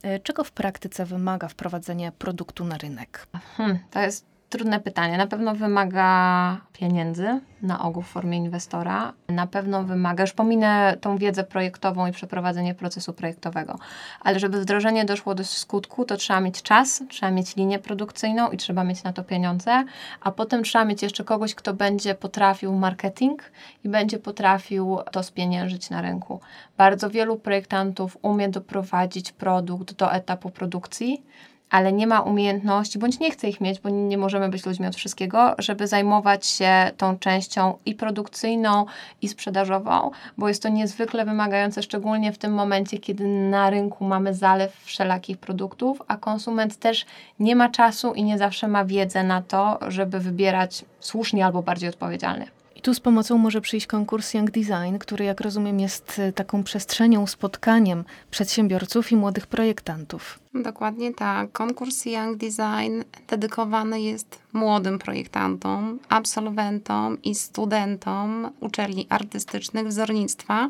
Y, 0.05 0.19
czego 0.23 0.43
w 0.43 0.51
praktyce 0.51 1.05
wymaga 1.05 1.47
wprowadzenie 1.47 2.11
produktu 2.11 2.65
na 2.65 2.77
rynek? 2.77 3.27
Hmm, 3.57 3.79
to 3.91 3.99
jest 3.99 4.36
Trudne 4.49 4.79
pytanie. 4.79 5.17
Na 5.17 5.27
pewno 5.27 5.55
wymaga 5.55 6.57
pieniędzy, 6.73 7.39
na 7.61 7.81
ogół 7.81 8.03
w 8.03 8.07
formie 8.07 8.37
inwestora. 8.37 9.13
Na 9.29 9.47
pewno 9.47 9.83
wymaga, 9.83 10.23
już 10.23 10.33
pominę 10.33 10.97
tą 11.01 11.17
wiedzę 11.17 11.43
projektową 11.43 12.07
i 12.07 12.11
przeprowadzenie 12.11 12.73
procesu 12.75 13.13
projektowego, 13.13 13.79
ale 14.21 14.39
żeby 14.39 14.61
wdrożenie 14.61 15.05
doszło 15.05 15.35
do 15.35 15.43
skutku, 15.43 16.05
to 16.05 16.17
trzeba 16.17 16.39
mieć 16.39 16.61
czas, 16.61 17.03
trzeba 17.09 17.31
mieć 17.31 17.55
linię 17.55 17.79
produkcyjną 17.79 18.51
i 18.51 18.57
trzeba 18.57 18.83
mieć 18.83 19.03
na 19.03 19.13
to 19.13 19.23
pieniądze, 19.23 19.83
a 20.21 20.31
potem 20.31 20.63
trzeba 20.63 20.85
mieć 20.85 21.03
jeszcze 21.03 21.23
kogoś, 21.23 21.55
kto 21.55 21.73
będzie 21.73 22.15
potrafił 22.15 22.73
marketing 22.73 23.43
i 23.83 23.89
będzie 23.89 24.19
potrafił 24.19 24.97
to 25.11 25.23
spieniężyć 25.23 25.89
na 25.89 26.01
rynku. 26.01 26.39
Bardzo 26.77 27.09
wielu 27.09 27.35
projektantów 27.39 28.17
umie 28.21 28.49
doprowadzić 28.49 29.31
produkt 29.31 29.93
do 29.93 30.13
etapu 30.13 30.49
produkcji, 30.49 31.23
ale 31.69 31.93
nie 31.93 32.07
ma 32.07 32.21
umiejętności, 32.21 32.99
bądź 32.99 33.19
nie 33.19 33.31
chce 33.31 33.49
ich 33.49 33.61
mieć, 33.61 33.79
bo 33.79 33.89
nie 33.89 34.17
możemy 34.17 34.49
być 34.49 34.65
ludźmi 34.65 34.87
od 34.87 34.95
wszystkiego, 34.95 35.55
żeby 35.57 35.87
zajmować 35.87 36.45
się 36.45 36.91
tą 36.97 37.19
częścią 37.19 37.77
i 37.85 37.95
produkcyjną, 37.95 38.85
i 39.21 39.27
sprzedażową, 39.27 40.11
bo 40.37 40.47
jest 40.47 40.63
to 40.63 40.69
niezwykle 40.69 41.25
wymagające, 41.25 41.83
szczególnie 41.83 42.31
w 42.31 42.37
tym 42.37 42.53
momencie, 42.53 42.97
kiedy 42.97 43.27
na 43.27 43.69
rynku 43.69 44.05
mamy 44.05 44.33
zalew 44.33 44.75
wszelakich 44.83 45.37
produktów, 45.37 46.01
a 46.07 46.17
konsument 46.17 46.77
też 46.77 47.05
nie 47.39 47.55
ma 47.55 47.69
czasu 47.69 48.13
i 48.13 48.23
nie 48.23 48.37
zawsze 48.37 48.67
ma 48.67 48.85
wiedzę 48.85 49.23
na 49.23 49.41
to, 49.41 49.79
żeby 49.87 50.19
wybierać 50.19 50.85
słusznie 50.99 51.45
albo 51.45 51.61
bardziej 51.61 51.89
odpowiedzialnie. 51.89 52.56
I 52.77 52.81
tu 52.81 52.93
z 52.93 52.99
pomocą 52.99 53.37
może 53.37 53.61
przyjść 53.61 53.87
konkurs 53.87 54.33
Young 54.33 54.51
Design, 54.51 54.97
który, 54.99 55.25
jak 55.25 55.41
rozumiem, 55.41 55.79
jest 55.79 56.19
y, 56.19 56.33
taką 56.33 56.63
przestrzenią, 56.63 57.27
spotkaniem 57.27 58.03
przedsiębiorców 58.31 59.11
i 59.11 59.15
młodych 59.15 59.47
projektantów. 59.47 60.39
Dokładnie 60.53 61.13
tak. 61.13 61.51
Konkurs 61.51 62.05
Young 62.05 62.37
Design 62.37 63.03
dedykowany 63.27 64.01
jest 64.01 64.39
młodym 64.53 64.99
projektantom, 64.99 65.99
absolwentom 66.09 67.21
i 67.23 67.35
studentom 67.35 68.49
uczelni 68.59 69.07
artystycznych 69.09 69.87
wzornictwa. 69.87 70.69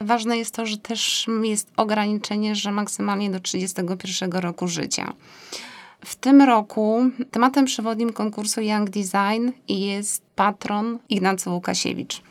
Ważne 0.00 0.38
jest 0.38 0.54
to, 0.54 0.66
że 0.66 0.78
też 0.78 1.26
jest 1.42 1.70
ograniczenie, 1.76 2.54
że 2.54 2.72
maksymalnie 2.72 3.30
do 3.30 3.40
31 3.40 4.32
roku 4.32 4.68
życia. 4.68 5.12
W 6.06 6.16
tym 6.16 6.42
roku 6.42 7.10
tematem 7.30 7.64
przewodnim 7.64 8.12
konkursu 8.12 8.60
Young 8.60 8.90
Design 8.90 9.50
jest 9.68 10.22
patron 10.34 10.98
Ignacy 11.08 11.50
Łukasiewicz. 11.50 12.22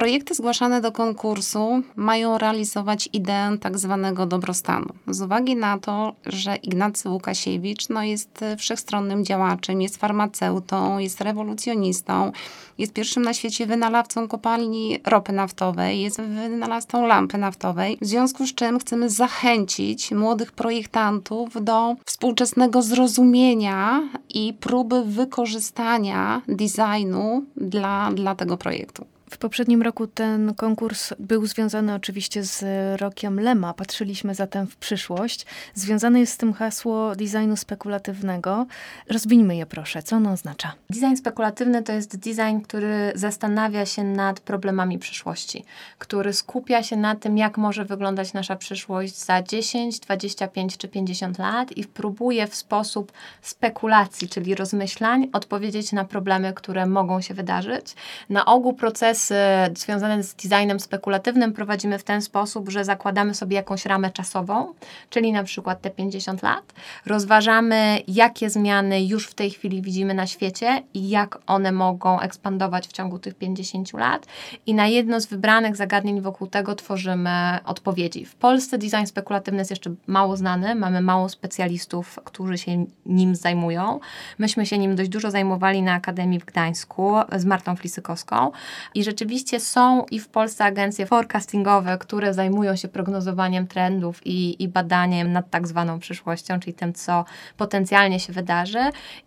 Projekty 0.00 0.34
zgłaszane 0.34 0.80
do 0.80 0.92
konkursu 0.92 1.82
mają 1.96 2.38
realizować 2.38 3.08
ideę 3.12 3.58
tak 3.60 3.78
zwanego 3.78 4.26
dobrostanu. 4.26 4.86
Z 5.08 5.22
uwagi 5.22 5.56
na 5.56 5.78
to, 5.78 6.14
że 6.26 6.56
Ignacy 6.56 7.08
Łukasiewicz 7.08 7.88
no, 7.88 8.02
jest 8.02 8.44
wszechstronnym 8.58 9.24
działaczem, 9.24 9.82
jest 9.82 9.96
farmaceutą, 9.96 10.98
jest 10.98 11.20
rewolucjonistą, 11.20 12.32
jest 12.78 12.92
pierwszym 12.92 13.22
na 13.22 13.34
świecie 13.34 13.66
wynalazcą 13.66 14.28
kopalni 14.28 14.98
ropy 15.06 15.32
naftowej, 15.32 16.00
jest 16.00 16.20
wynalazcą 16.20 17.06
lampy 17.06 17.38
naftowej, 17.38 17.98
w 18.00 18.06
związku 18.06 18.46
z 18.46 18.54
czym 18.54 18.78
chcemy 18.78 19.10
zachęcić 19.10 20.12
młodych 20.12 20.52
projektantów 20.52 21.64
do 21.64 21.96
współczesnego 22.06 22.82
zrozumienia 22.82 24.02
i 24.28 24.54
próby 24.60 25.04
wykorzystania 25.04 26.42
designu 26.48 27.44
dla, 27.56 28.10
dla 28.12 28.34
tego 28.34 28.56
projektu. 28.56 29.06
W 29.30 29.38
poprzednim 29.38 29.82
roku 29.82 30.06
ten 30.06 30.54
konkurs 30.54 31.14
był 31.18 31.46
związany 31.46 31.94
oczywiście 31.94 32.44
z 32.44 32.64
rokiem 33.00 33.40
Lema. 33.40 33.74
Patrzyliśmy 33.74 34.34
zatem 34.34 34.66
w 34.66 34.76
przyszłość. 34.76 35.46
Związane 35.74 36.20
jest 36.20 36.32
z 36.32 36.36
tym 36.36 36.52
hasło 36.52 37.16
designu 37.16 37.56
spekulatywnego. 37.56 38.66
Rozwiniemy 39.08 39.56
je 39.56 39.66
proszę. 39.66 40.02
Co 40.02 40.16
ono 40.16 40.32
oznacza? 40.32 40.72
Design 40.90 41.16
spekulatywny 41.16 41.82
to 41.82 41.92
jest 41.92 42.16
design, 42.16 42.60
który 42.64 43.12
zastanawia 43.14 43.86
się 43.86 44.04
nad 44.04 44.40
problemami 44.40 44.98
przyszłości, 44.98 45.64
który 45.98 46.32
skupia 46.32 46.82
się 46.82 46.96
na 46.96 47.14
tym, 47.14 47.38
jak 47.38 47.58
może 47.58 47.84
wyglądać 47.84 48.32
nasza 48.32 48.56
przyszłość 48.56 49.16
za 49.24 49.42
10, 49.42 50.00
25 50.00 50.76
czy 50.76 50.88
50 50.88 51.38
lat 51.38 51.72
i 51.72 51.84
próbuje 51.84 52.46
w 52.46 52.54
sposób 52.54 53.12
spekulacji, 53.42 54.28
czyli 54.28 54.54
rozmyślań, 54.54 55.28
odpowiedzieć 55.32 55.92
na 55.92 56.04
problemy, 56.04 56.52
które 56.52 56.86
mogą 56.86 57.20
się 57.20 57.34
wydarzyć. 57.34 57.94
Na 58.28 58.46
ogół 58.46 58.72
proces 58.72 59.19
procesy 59.20 59.80
związane 59.80 60.22
z 60.22 60.34
designem 60.34 60.80
spekulatywnym 60.80 61.52
prowadzimy 61.52 61.98
w 61.98 62.04
ten 62.04 62.22
sposób, 62.22 62.70
że 62.70 62.84
zakładamy 62.84 63.34
sobie 63.34 63.56
jakąś 63.56 63.86
ramę 63.86 64.10
czasową, 64.10 64.74
czyli 65.10 65.32
na 65.32 65.44
przykład 65.44 65.80
te 65.80 65.90
50 65.90 66.42
lat. 66.42 66.72
Rozważamy, 67.06 67.98
jakie 68.08 68.50
zmiany 68.50 69.04
już 69.04 69.26
w 69.26 69.34
tej 69.34 69.50
chwili 69.50 69.82
widzimy 69.82 70.14
na 70.14 70.26
świecie 70.26 70.82
i 70.94 71.08
jak 71.08 71.38
one 71.46 71.72
mogą 71.72 72.20
ekspandować 72.20 72.88
w 72.88 72.92
ciągu 72.92 73.18
tych 73.18 73.34
50 73.34 73.92
lat. 73.92 74.26
I 74.66 74.74
na 74.74 74.86
jedno 74.86 75.20
z 75.20 75.26
wybranych 75.26 75.76
zagadnień 75.76 76.20
wokół 76.20 76.46
tego 76.46 76.74
tworzymy 76.74 77.58
odpowiedzi. 77.64 78.24
W 78.24 78.34
Polsce 78.34 78.78
design 78.78 79.06
spekulatywny 79.06 79.58
jest 79.58 79.70
jeszcze 79.70 79.94
mało 80.06 80.36
znany, 80.36 80.74
mamy 80.74 81.00
mało 81.00 81.28
specjalistów, 81.28 82.18
którzy 82.24 82.58
się 82.58 82.84
nim 83.06 83.34
zajmują. 83.34 84.00
Myśmy 84.38 84.66
się 84.66 84.78
nim 84.78 84.96
dość 84.96 85.10
dużo 85.10 85.30
zajmowali 85.30 85.82
na 85.82 85.94
Akademii 85.94 86.40
w 86.40 86.44
Gdańsku 86.44 87.14
z 87.36 87.44
Martą 87.44 87.76
Flisykowską 87.76 88.52
i 88.94 89.04
rzeczywiście 89.10 89.60
są 89.60 90.04
i 90.10 90.20
w 90.20 90.28
Polsce 90.28 90.64
agencje 90.64 91.06
forecastingowe, 91.06 91.98
które 91.98 92.34
zajmują 92.34 92.76
się 92.76 92.88
prognozowaniem 92.88 93.66
trendów 93.66 94.26
i, 94.26 94.62
i 94.62 94.68
badaniem 94.68 95.32
nad 95.32 95.50
tak 95.50 95.68
zwaną 95.68 95.98
przyszłością, 95.98 96.60
czyli 96.60 96.74
tym, 96.74 96.92
co 96.92 97.24
potencjalnie 97.56 98.20
się 98.20 98.32
wydarzy. 98.32 98.78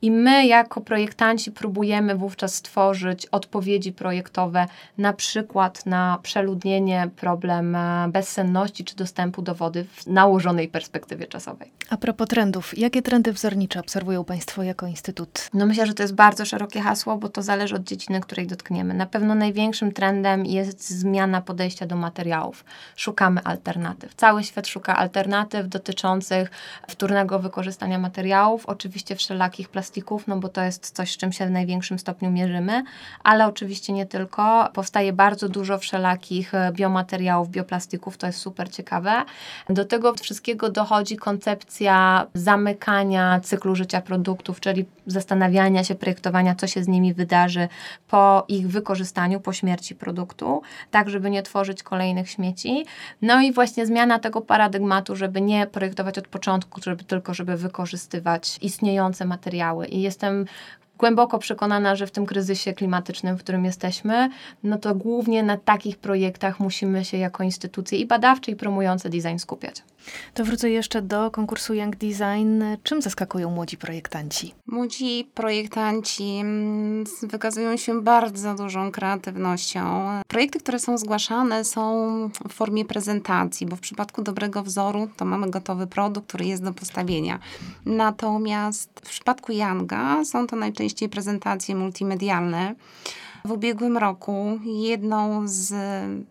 I 0.02 0.12
my, 0.12 0.46
jako 0.46 0.82
projektanci, 0.82 1.52
próbujemy 1.52 2.16
wówczas 2.16 2.56
stworzyć 2.56 3.26
odpowiedzi 3.26 3.92
projektowe, 3.92 4.66
na 4.98 5.14
przykład 5.14 5.86
na 5.86 6.20
przeludnienie, 6.22 7.10
problem 7.16 7.76
e, 7.76 8.08
bezsenności 8.12 8.84
czy 8.84 8.96
dostępu 8.96 9.42
do 9.42 9.56
wody 9.56 9.86
w 9.96 10.08
nałożonej 10.08 10.68
perspektywie 10.68 11.28
czasowej. 11.28 11.72
A 11.90 11.98
propos 11.98 12.28
trendów, 12.28 12.78
jakie 12.78 13.02
trendy 13.02 13.34
wzornicze 13.34 13.80
obserwują 13.80 14.24
Państwo 14.24 14.64
jako 14.64 14.88
Instytut? 14.88 15.50
No 15.54 15.66
myślę, 15.66 15.86
że 15.86 15.94
to 15.94 16.04
jest 16.04 16.16
bardzo 16.16 16.46
szerokie 16.46 16.82
hasło, 16.82 17.18
bo 17.18 17.30
to 17.30 17.42
zależy 17.42 17.76
od 17.76 17.84
dziedziny, 17.84 18.22
której 18.22 18.48
dotkniemy. 18.48 18.94
Na 18.94 19.06
pewno 19.06 19.36
największy 19.36 19.73
największym 19.74 19.92
trendem 19.92 20.46
jest 20.46 20.90
zmiana 20.90 21.42
podejścia 21.42 21.86
do 21.86 21.96
materiałów. 21.96 22.66
Szukamy 22.96 23.42
alternatyw. 23.44 24.16
Cały 24.16 24.44
świat 24.44 24.68
szuka 24.68 24.96
alternatyw 24.96 25.68
dotyczących 25.68 26.52
wtórnego 26.88 27.40
wykorzystania 27.40 28.00
materiałów, 28.00 28.66
oczywiście 28.66 29.16
wszelakich 29.16 29.70
plastików, 29.70 30.28
no 30.28 30.38
bo 30.38 30.50
to 30.50 30.62
jest 30.62 30.92
coś, 30.92 31.12
z 31.12 31.18
czym 31.18 31.32
się 31.32 31.46
w 31.46 31.52
największym 31.52 32.00
stopniu 32.00 32.32
mierzymy, 32.32 32.84
ale 33.24 33.48
oczywiście 33.48 33.94
nie 33.94 34.06
tylko. 34.06 34.70
Powstaje 34.74 35.14
bardzo 35.14 35.50
dużo 35.50 35.78
wszelakich 35.78 36.54
e, 36.54 36.72
biomateriałów, 36.72 37.50
bioplastików, 37.50 38.18
to 38.18 38.28
jest 38.28 38.40
super 38.40 38.70
ciekawe. 38.70 39.26
Do 39.70 39.86
tego 39.86 40.14
wszystkiego 40.14 40.70
dochodzi 40.70 41.18
koncepcja 41.18 42.28
zamykania 42.34 43.40
cyklu 43.40 43.76
życia 43.76 44.02
produktów, 44.02 44.60
czyli 44.60 44.86
zastanawiania 45.08 45.84
się, 45.84 45.96
projektowania, 45.96 46.56
co 46.56 46.68
się 46.68 46.84
z 46.84 46.88
nimi 46.88 47.14
wydarzy 47.14 47.68
po 48.08 48.46
ich 48.48 48.68
wykorzystaniu, 48.68 49.40
po 49.40 49.54
śmierci 49.64 49.96
produktu, 49.96 50.62
tak 50.92 51.10
żeby 51.10 51.30
nie 51.30 51.44
tworzyć 51.44 51.84
kolejnych 51.84 52.30
śmieci. 52.30 52.86
No 53.22 53.42
i 53.42 53.54
właśnie 53.54 53.86
zmiana 53.86 54.20
tego 54.20 54.42
paradygmatu, 54.42 55.16
żeby 55.16 55.42
nie 55.42 55.68
projektować 55.68 56.18
od 56.18 56.28
początku, 56.28 56.82
żeby 56.82 57.04
tylko 57.04 57.34
żeby 57.34 57.58
wykorzystywać 57.58 58.58
istniejące 58.62 59.26
materiały. 59.26 59.88
I 59.88 60.02
jestem 60.02 60.46
głęboko 60.98 61.40
przekonana, 61.40 61.96
że 61.96 62.08
w 62.08 62.12
tym 62.12 62.26
kryzysie 62.26 62.74
klimatycznym, 62.74 63.38
w 63.38 63.40
którym 63.40 63.66
jesteśmy, 63.66 64.30
no 64.64 64.78
to 64.78 64.96
głównie 64.96 65.44
na 65.44 65.58
takich 65.58 65.98
projektach 65.98 66.60
musimy 66.60 67.06
się 67.06 67.18
jako 67.18 67.44
instytucje 67.44 68.00
i 68.00 68.06
badawcze, 68.06 68.52
i 68.52 68.56
promujące 68.56 69.10
design 69.10 69.38
skupiać. 69.38 69.84
To 70.34 70.46
wrócę 70.46 70.70
jeszcze 70.70 71.02
do 71.02 71.32
konkursu 71.32 71.74
Young 71.74 71.96
Design. 71.96 72.64
Czym 72.84 73.02
zaskakują 73.02 73.50
młodzi 73.50 73.78
projektanci? 73.78 74.54
Młodzi 74.68 75.30
projektanci 75.34 76.24
mm, 76.24 77.04
wykazują 77.24 77.78
się 77.78 78.02
bardzo 78.02 78.56
dużą 78.56 78.92
kreatywnością. 78.92 80.04
Projekty, 80.28 80.60
które 80.60 80.80
są 80.80 80.98
zgłaszane, 80.98 81.66
są 81.66 81.84
w 82.50 82.54
formie 82.54 82.86
prezentacji, 82.86 83.68
bo 83.68 83.76
w 83.76 83.80
przypadku 83.80 84.22
dobrego 84.22 84.64
wzoru 84.64 85.08
to 85.18 85.26
mamy 85.26 85.50
gotowy 85.50 85.88
produkt, 85.88 86.28
który 86.28 86.46
jest 86.46 86.64
do 86.64 86.74
postawienia. 86.74 87.40
Natomiast 87.86 88.90
w 89.04 89.10
przypadku 89.10 89.52
Younga 89.52 90.26
są 90.26 90.48
to 90.48 90.56
najczęściej 90.56 91.10
prezentacje 91.10 91.76
multimedialne. 91.76 92.76
W 93.46 93.52
ubiegłym 93.52 93.98
roku 93.98 94.60
jedną 94.66 95.48
z, 95.48 95.74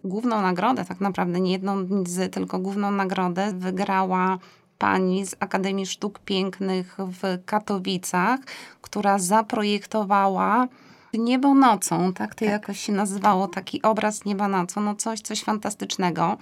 główną 0.04 0.42
nagrodę, 0.42 0.84
tak 0.84 1.00
naprawdę 1.00 1.40
nie 1.40 1.52
jedną 1.52 1.86
z, 2.06 2.32
tylko 2.34 2.58
główną 2.58 2.90
nagrodę 2.90 3.52
wygrała 3.52 4.38
pani 4.78 5.26
z 5.26 5.36
Akademii 5.40 5.86
Sztuk 5.86 6.18
Pięknych 6.18 6.96
w 6.98 7.44
Katowicach, 7.44 8.40
która 8.80 9.18
zaprojektowała 9.18 10.68
Niebo 11.14 11.54
nocą, 11.54 12.12
tak 12.12 12.34
to 12.34 12.40
tak. 12.40 12.48
jakoś 12.48 12.80
się 12.80 12.92
nazywało, 12.92 13.48
taki 13.48 13.82
obraz 13.82 14.24
nieba 14.24 14.48
nocą, 14.48 14.80
no 14.80 14.94
coś, 14.94 15.20
coś 15.20 15.42
fantastycznego. 15.42 16.36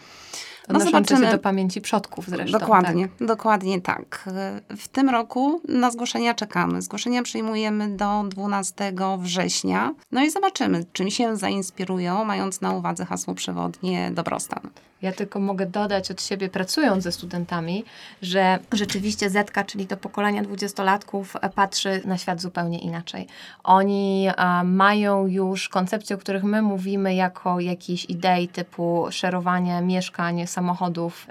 No 0.72 0.80
zobaczymy. 0.80 1.26
się 1.26 1.32
do 1.32 1.38
pamięci 1.38 1.80
przodków 1.80 2.28
zresztą. 2.28 2.58
Dokładnie, 2.58 3.08
tak. 3.08 3.28
dokładnie 3.28 3.80
tak. 3.80 4.28
W 4.76 4.88
tym 4.88 5.10
roku 5.10 5.60
na 5.68 5.90
zgłoszenia 5.90 6.34
czekamy. 6.34 6.82
Zgłoszenia 6.82 7.22
przyjmujemy 7.22 7.96
do 7.96 8.24
12 8.28 8.92
września. 9.18 9.94
No 10.12 10.24
i 10.24 10.30
zobaczymy, 10.30 10.84
czym 10.92 11.10
się 11.10 11.36
zainspirują, 11.36 12.24
mając 12.24 12.60
na 12.60 12.72
uwadze 12.72 13.04
hasło 13.04 13.34
przewodnie 13.34 14.10
dobrostan. 14.14 14.70
Ja 15.02 15.12
tylko 15.12 15.40
mogę 15.40 15.66
dodać 15.66 16.10
od 16.10 16.22
siebie, 16.22 16.48
pracując 16.48 17.04
ze 17.04 17.12
studentami, 17.12 17.84
że 18.22 18.58
rzeczywiście 18.72 19.30
Zetka, 19.30 19.64
czyli 19.64 19.86
to 19.86 19.96
pokolenia 19.96 20.42
dwudziestolatków, 20.42 21.36
patrzy 21.54 22.02
na 22.04 22.18
świat 22.18 22.40
zupełnie 22.40 22.78
inaczej. 22.78 23.26
Oni 23.64 24.28
mają 24.64 25.26
już 25.26 25.68
koncepcje, 25.68 26.16
o 26.16 26.18
których 26.18 26.44
my 26.44 26.62
mówimy 26.62 27.14
jako 27.14 27.60
jakieś 27.60 28.04
idei 28.04 28.48
typu 28.48 29.06
szerowanie 29.10 29.82
mieszkań, 29.82 30.46
samochodów, 30.46 30.59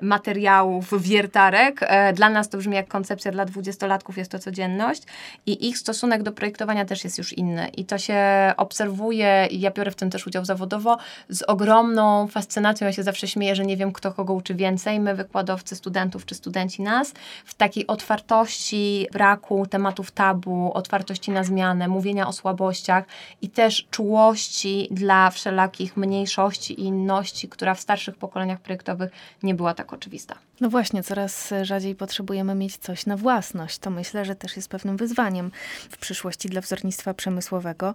materiałów, 0.01 1.01
wiertarek. 1.01 1.79
E, 1.81 2.13
dla 2.13 2.29
nas 2.29 2.49
to 2.49 2.57
brzmi 2.57 2.75
jak 2.75 2.87
koncepcja, 2.87 3.31
dla 3.31 3.45
dwudziestolatków 3.45 4.17
jest 4.17 4.31
to 4.31 4.39
codzienność 4.39 5.03
i 5.45 5.67
ich 5.69 5.77
stosunek 5.77 6.23
do 6.23 6.31
projektowania 6.31 6.85
też 6.85 7.03
jest 7.03 7.17
już 7.17 7.33
inny. 7.33 7.67
I 7.67 7.85
to 7.85 7.97
się 7.97 8.19
obserwuje, 8.57 9.47
i 9.51 9.59
ja 9.59 9.71
biorę 9.71 9.91
w 9.91 9.95
tym 9.95 10.09
też 10.09 10.27
udział 10.27 10.45
zawodowo, 10.45 10.97
z 11.29 11.41
ogromną 11.41 12.27
fascynacją. 12.27 12.87
Ja 12.87 12.93
się 12.93 13.03
zawsze 13.03 13.27
śmieję, 13.27 13.55
że 13.55 13.65
nie 13.65 13.77
wiem, 13.77 13.91
kto 13.91 14.13
kogo 14.13 14.33
uczy 14.33 14.55
więcej, 14.55 14.99
my 14.99 15.15
wykładowcy 15.15 15.75
studentów 15.75 16.25
czy 16.25 16.35
studenci 16.35 16.81
nas, 16.81 17.13
w 17.45 17.53
takiej 17.53 17.87
otwartości, 17.87 19.07
braku 19.11 19.65
tematów 19.65 20.11
tabu, 20.11 20.71
otwartości 20.73 21.31
na 21.31 21.43
zmianę, 21.43 21.87
mówienia 21.87 22.27
o 22.27 22.33
słabościach 22.33 23.03
i 23.41 23.49
też 23.49 23.87
czułości 23.91 24.87
dla 24.91 25.29
wszelakich 25.29 25.97
mniejszości 25.97 26.73
i 26.73 26.83
inności, 26.83 27.49
która 27.49 27.73
w 27.73 27.79
starszych 27.79 28.15
pokoleniach 28.17 28.59
projektowych 28.59 29.08
nie 29.43 29.55
była 29.55 29.73
tak 29.73 29.93
oczywista. 29.93 30.35
No 30.61 30.69
właśnie, 30.69 31.03
coraz 31.03 31.53
rzadziej 31.61 31.95
potrzebujemy 31.95 32.55
mieć 32.55 32.77
coś 32.77 33.05
na 33.05 33.17
własność. 33.17 33.77
To 33.77 33.89
myślę, 33.89 34.25
że 34.25 34.35
też 34.35 34.55
jest 34.55 34.69
pewnym 34.69 34.97
wyzwaniem 34.97 35.51
w 35.89 35.97
przyszłości 35.97 36.49
dla 36.49 36.61
wzornictwa 36.61 37.13
przemysłowego. 37.13 37.93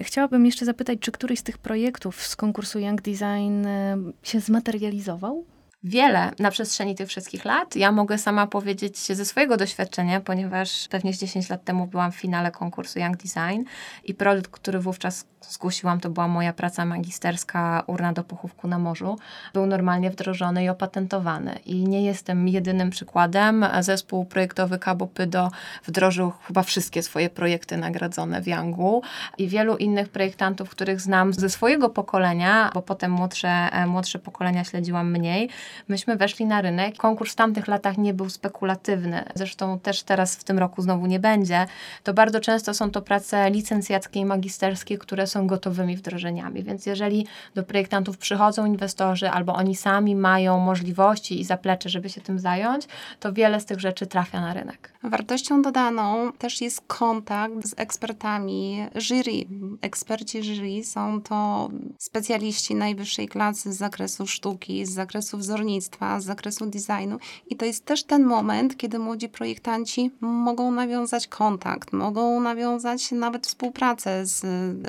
Chciałabym 0.00 0.46
jeszcze 0.46 0.64
zapytać, 0.64 0.98
czy 1.00 1.12
któryś 1.12 1.38
z 1.38 1.42
tych 1.42 1.58
projektów 1.58 2.26
z 2.26 2.36
konkursu 2.36 2.78
Young 2.78 3.02
Design 3.02 3.66
e, 3.66 3.96
się 4.22 4.40
zmaterializował? 4.40 5.44
Wiele 5.84 6.30
na 6.38 6.50
przestrzeni 6.50 6.94
tych 6.94 7.08
wszystkich 7.08 7.44
lat. 7.44 7.76
Ja 7.76 7.92
mogę 7.92 8.18
sama 8.18 8.46
powiedzieć 8.46 8.98
ze 8.98 9.24
swojego 9.24 9.56
doświadczenia, 9.56 10.20
ponieważ 10.20 10.88
pewnie 10.88 11.14
10 11.14 11.48
lat 11.48 11.64
temu 11.64 11.86
byłam 11.86 12.12
w 12.12 12.16
finale 12.16 12.50
konkursu 12.50 12.98
Young 12.98 13.16
Design 13.16 13.64
i 14.04 14.14
produkt, 14.14 14.50
który 14.50 14.80
wówczas 14.80 15.24
zgłosiłam, 15.50 16.00
to 16.00 16.10
była 16.10 16.28
moja 16.28 16.52
praca 16.52 16.84
magisterska 16.84 17.82
Urna 17.86 18.12
do 18.12 18.24
pochówku 18.24 18.68
na 18.68 18.78
morzu, 18.78 19.18
był 19.54 19.66
normalnie 19.66 20.10
wdrożony 20.10 20.64
i 20.64 20.68
opatentowany. 20.68 21.58
I 21.66 21.84
nie 21.88 22.04
jestem 22.04 22.48
jedynym 22.48 22.90
przykładem. 22.90 23.66
Zespół 23.80 24.24
projektowy 24.24 24.78
Cabo 24.78 25.06
Pydo 25.06 25.50
wdrożył 25.84 26.32
chyba 26.46 26.62
wszystkie 26.62 27.02
swoje 27.02 27.30
projekty 27.30 27.76
nagrodzone 27.76 28.40
w 28.40 28.46
Youngu 28.46 29.02
i 29.38 29.48
wielu 29.48 29.76
innych 29.76 30.08
projektantów, 30.08 30.70
których 30.70 31.00
znam 31.00 31.32
ze 31.32 31.50
swojego 31.50 31.90
pokolenia, 31.90 32.70
bo 32.74 32.82
potem 32.82 33.10
młodsze, 33.10 33.68
młodsze 33.86 34.18
pokolenia 34.18 34.64
śledziłam 34.64 35.10
mniej, 35.10 35.50
myśmy 35.88 36.16
weszli 36.16 36.46
na 36.46 36.60
rynek. 36.60 36.96
Konkurs 36.96 37.32
w 37.32 37.36
tamtych 37.36 37.68
latach 37.68 37.98
nie 37.98 38.14
był 38.14 38.30
spekulatywny, 38.30 39.24
zresztą 39.34 39.78
też 39.78 40.02
teraz 40.02 40.36
w 40.36 40.44
tym 40.44 40.58
roku 40.58 40.82
znowu 40.82 41.06
nie 41.06 41.20
będzie. 41.20 41.66
To 42.02 42.14
bardzo 42.14 42.40
często 42.40 42.74
są 42.74 42.90
to 42.90 43.02
prace 43.02 43.50
licencjackie 43.50 44.20
i 44.20 44.24
magisterskie, 44.24 44.98
które 44.98 45.26
są 45.26 45.46
gotowymi 45.46 45.96
wdrożeniami. 45.96 46.62
Więc 46.62 46.86
jeżeli 46.86 47.26
do 47.54 47.62
projektantów 47.62 48.18
przychodzą 48.18 48.66
inwestorzy 48.66 49.30
albo 49.30 49.54
oni 49.54 49.76
sami 49.76 50.16
mają 50.16 50.58
możliwości 50.58 51.40
i 51.40 51.44
zaplecze, 51.44 51.88
żeby 51.88 52.08
się 52.08 52.20
tym 52.20 52.38
zająć, 52.38 52.86
to 53.20 53.32
wiele 53.32 53.60
z 53.60 53.64
tych 53.64 53.80
rzeczy 53.80 54.06
trafia 54.06 54.40
na 54.40 54.54
rynek. 54.54 54.92
Wartością 55.02 55.62
dodaną 55.62 56.32
też 56.32 56.60
jest 56.60 56.80
kontakt 56.86 57.66
z 57.66 57.74
ekspertami 57.76 58.86
jury. 58.94 59.44
Eksperci 59.80 60.42
jury 60.42 60.84
są 60.84 61.22
to 61.22 61.70
specjaliści 61.98 62.74
najwyższej 62.74 63.28
klasy 63.28 63.72
z 63.72 63.76
zakresu 63.76 64.26
sztuki, 64.26 64.86
z 64.86 64.92
zakresu 64.92 65.38
z 66.18 66.24
zakresu 66.24 66.66
designu 66.66 67.18
i 67.46 67.56
to 67.56 67.64
jest 67.64 67.84
też 67.84 68.04
ten 68.04 68.24
moment, 68.24 68.76
kiedy 68.76 68.98
młodzi 68.98 69.28
projektanci 69.28 70.10
mogą 70.20 70.70
nawiązać 70.70 71.26
kontakt, 71.26 71.92
mogą 71.92 72.40
nawiązać 72.40 73.12
nawet 73.12 73.46
współpracę 73.46 74.26
z 74.26 74.44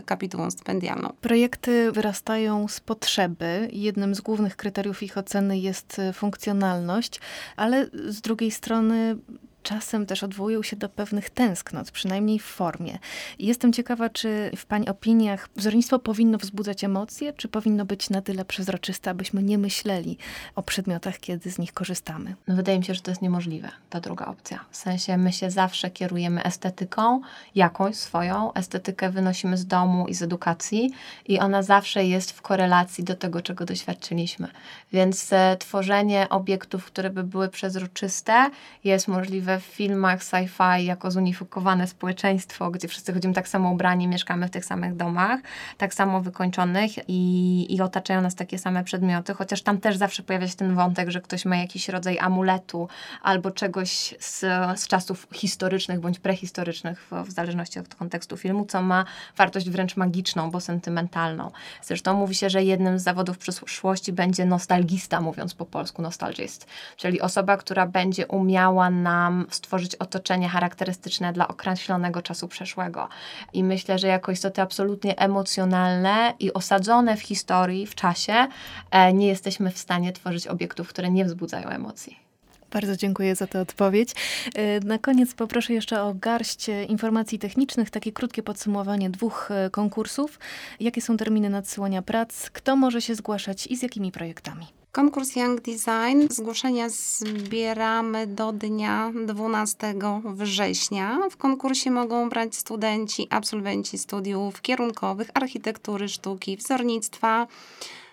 kapitułą 0.06 0.52
stypendialną. 0.52 1.14
Projekty 1.22 1.92
wyrastają 1.92 2.68
z 2.68 2.80
potrzeby. 2.80 3.70
Jednym 3.72 4.16
z 4.16 4.22
głównych 4.22 4.56
kryteriów 4.56 5.04
ich 5.04 5.18
oceny 5.18 5.60
jest 5.60 6.02
funkcjonalność, 6.14 7.20
ale 7.56 7.88
z 8.08 8.22
drugiej 8.22 8.52
strony 8.52 9.18
czasem 9.64 10.06
też 10.06 10.24
odwołują 10.24 10.64
się 10.64 10.76
do 10.76 10.90
pewnych 10.90 11.30
tęsknot, 11.30 11.92
przynajmniej 11.92 12.40
w 12.40 12.44
formie. 12.44 13.00
I 13.40 13.46
jestem 13.46 13.74
ciekawa, 13.74 14.10
czy 14.10 14.52
w 14.56 14.66
Pani 14.66 14.90
opiniach 14.90 15.50
wzornictwo 15.56 16.00
powinno 16.00 16.38
wzbudzać 16.38 16.84
emocje, 16.84 17.34
czy 17.34 17.48
powinno 17.48 17.86
być 17.86 18.10
na 18.10 18.22
tyle 18.22 18.46
przezroczyste, 18.46 19.10
abyśmy 19.10 19.44
nie 19.44 19.58
myśleli 19.58 20.18
o 20.56 20.64
przedmiotach, 20.64 21.20
kiedy 21.20 21.52
z 21.52 21.60
nich 21.60 21.74
korzystamy? 21.74 22.36
No 22.48 22.56
wydaje 22.56 22.80
mi 22.80 22.86
się, 22.86 22.94
że 22.94 23.02
to 23.02 23.12
jest 23.12 23.22
niemożliwe, 23.22 23.70
ta 23.90 24.00
druga 24.00 24.26
opcja. 24.26 24.66
W 24.72 24.78
sensie 24.78 25.18
my 25.18 25.34
się 25.34 25.52
zawsze 25.52 25.92
kierujemy 25.92 26.44
estetyką, 26.44 27.22
jakąś 27.56 27.96
swoją. 27.96 28.54
Estetykę 28.54 29.10
wynosimy 29.10 29.58
z 29.58 29.66
domu 29.66 30.08
i 30.08 30.14
z 30.14 30.22
edukacji 30.22 30.92
i 31.28 31.40
ona 31.40 31.64
zawsze 31.64 32.06
jest 32.06 32.32
w 32.32 32.42
korelacji 32.42 33.04
do 33.04 33.16
tego, 33.16 33.42
czego 33.42 33.66
doświadczyliśmy. 33.66 34.48
Więc 34.94 35.34
e, 35.34 35.58
tworzenie 35.60 36.30
obiektów, 36.30 36.86
które 36.86 37.10
by 37.10 37.24
były 37.24 37.50
przezroczyste 37.50 38.50
jest 38.84 39.08
możliwe 39.08 39.53
w 39.60 39.64
filmach 39.64 40.20
sci-fi 40.20 40.84
jako 40.84 41.12
zunifikowane 41.12 41.88
społeczeństwo, 41.88 42.72
gdzie 42.72 42.88
wszyscy 42.88 43.14
chodzimy 43.14 43.34
tak 43.34 43.48
samo 43.48 43.72
ubrani, 43.72 44.08
mieszkamy 44.08 44.48
w 44.48 44.52
tych 44.52 44.66
samych 44.66 44.96
domach, 44.96 45.40
tak 45.78 45.94
samo 45.94 46.22
wykończonych 46.22 46.92
i, 47.08 47.76
i 47.76 47.82
otaczają 47.82 48.22
nas 48.22 48.36
takie 48.36 48.60
same 48.60 48.84
przedmioty, 48.84 49.34
chociaż 49.34 49.62
tam 49.62 49.78
też 49.78 49.98
zawsze 49.98 50.24
pojawia 50.24 50.48
się 50.48 50.56
ten 50.56 50.76
wątek, 50.76 51.10
że 51.10 51.22
ktoś 51.22 51.46
ma 51.46 51.56
jakiś 51.58 51.90
rodzaj 51.90 52.20
amuletu 52.20 52.88
albo 53.22 53.52
czegoś 53.52 54.16
z, 54.20 54.40
z 54.80 54.88
czasów 54.88 55.28
historycznych 55.34 56.00
bądź 56.00 56.20
prehistorycznych, 56.20 57.08
w, 57.12 57.28
w 57.28 57.32
zależności 57.32 57.80
od 57.80 57.96
kontekstu 57.96 58.38
filmu, 58.38 58.66
co 58.66 58.82
ma 58.82 59.06
wartość 59.38 59.70
wręcz 59.70 59.98
magiczną, 59.98 60.52
bo 60.52 60.60
sentymentalną. 60.60 61.52
Zresztą 61.82 62.14
mówi 62.14 62.36
się, 62.36 62.50
że 62.50 62.64
jednym 62.64 63.00
z 63.00 63.04
zawodów 63.04 63.38
przyszłości 63.38 64.14
będzie 64.14 64.46
nostalgista, 64.46 65.22
mówiąc 65.22 65.54
po 65.54 65.66
polsku, 65.66 66.02
nostalgist, 66.02 66.68
czyli 66.98 67.22
osoba, 67.22 67.58
która 67.58 67.88
będzie 67.88 68.28
umiała 68.28 68.90
nam 68.90 69.43
stworzyć 69.50 69.96
otoczenie 69.96 70.50
charakterystyczne 70.50 71.34
dla 71.34 71.48
określonego 71.48 72.22
czasu 72.22 72.48
przeszłego. 72.48 73.10
I 73.54 73.64
myślę, 73.64 74.00
że 74.00 74.08
jako 74.08 74.32
istoty 74.32 74.62
absolutnie 74.62 75.18
emocjonalne 75.18 76.34
i 76.40 76.54
osadzone 76.54 77.18
w 77.18 77.22
historii, 77.22 77.88
w 77.88 77.96
czasie, 77.96 78.48
e, 78.92 79.14
nie 79.14 79.28
jesteśmy 79.28 79.72
w 79.72 79.78
stanie 79.78 80.14
tworzyć 80.14 80.48
obiektów, 80.48 80.90
które 80.90 81.12
nie 81.12 81.26
wzbudzają 81.26 81.70
emocji. 81.70 82.24
Bardzo 82.72 82.96
dziękuję 82.96 83.36
za 83.36 83.48
tę 83.48 83.62
odpowiedź. 83.62 84.10
E, 84.56 84.80
na 84.80 84.98
koniec 84.98 85.34
poproszę 85.34 85.74
jeszcze 85.74 86.02
o 86.04 86.14
garść 86.14 86.68
informacji 86.88 87.40
technicznych, 87.40 87.90
takie 87.90 88.12
krótkie 88.12 88.44
podsumowanie 88.44 89.10
dwóch 89.10 89.52
e, 89.52 89.70
konkursów. 89.70 90.40
Jakie 90.80 91.02
są 91.02 91.18
terminy 91.18 91.50
nadsyłania 91.50 92.02
prac, 92.02 92.50
kto 92.50 92.76
może 92.76 93.02
się 93.02 93.16
zgłaszać 93.16 93.68
i 93.68 93.78
z 93.78 93.82
jakimi 93.82 94.12
projektami? 94.12 94.83
Konkurs 94.94 95.36
Young 95.36 95.62
Design. 95.62 96.28
Zgłoszenia 96.30 96.90
zbieramy 96.90 98.28
do 98.28 98.52
dnia 98.52 99.12
12 99.26 99.94
września. 100.26 101.20
W 101.32 101.38
konkursie 101.38 101.92
mogą 101.92 102.30
brać 102.30 102.56
studenci, 102.56 103.28
absolwenci 103.30 103.98
studiów 103.98 104.62
kierunkowych, 104.62 105.30
architektury, 105.34 106.10
sztuki, 106.10 106.58
wzornictwa. 106.58 107.48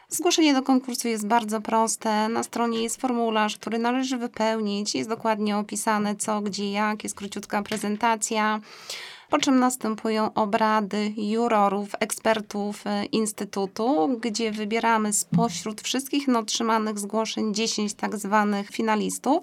Zgłoszenie 0.09 0.55
do 0.55 0.63
konkursu 0.63 1.09
jest 1.09 1.27
bardzo 1.27 1.61
proste. 1.61 2.29
Na 2.29 2.43
stronie 2.43 2.83
jest 2.83 3.01
formularz, 3.01 3.57
który 3.57 3.79
należy 3.79 4.17
wypełnić. 4.17 4.95
Jest 4.95 5.09
dokładnie 5.09 5.57
opisane 5.57 6.17
co, 6.17 6.41
gdzie, 6.41 6.73
jak. 6.73 7.05
Jest 7.05 7.17
króciutka 7.17 7.63
prezentacja 7.63 8.61
po 9.31 9.39
czym 9.39 9.59
następują 9.59 10.35
obrady 10.35 11.13
jurorów, 11.17 11.89
ekspertów 12.01 12.87
e, 12.87 13.05
Instytutu, 13.05 14.19
gdzie 14.21 14.53
wybieramy 14.53 15.13
spośród 15.13 15.81
wszystkich 15.81 16.29
otrzymanych 16.29 16.99
zgłoszeń 16.99 17.55
10 17.55 17.95
tak 17.95 18.17
zwanych 18.17 18.71
finalistów 18.71 19.43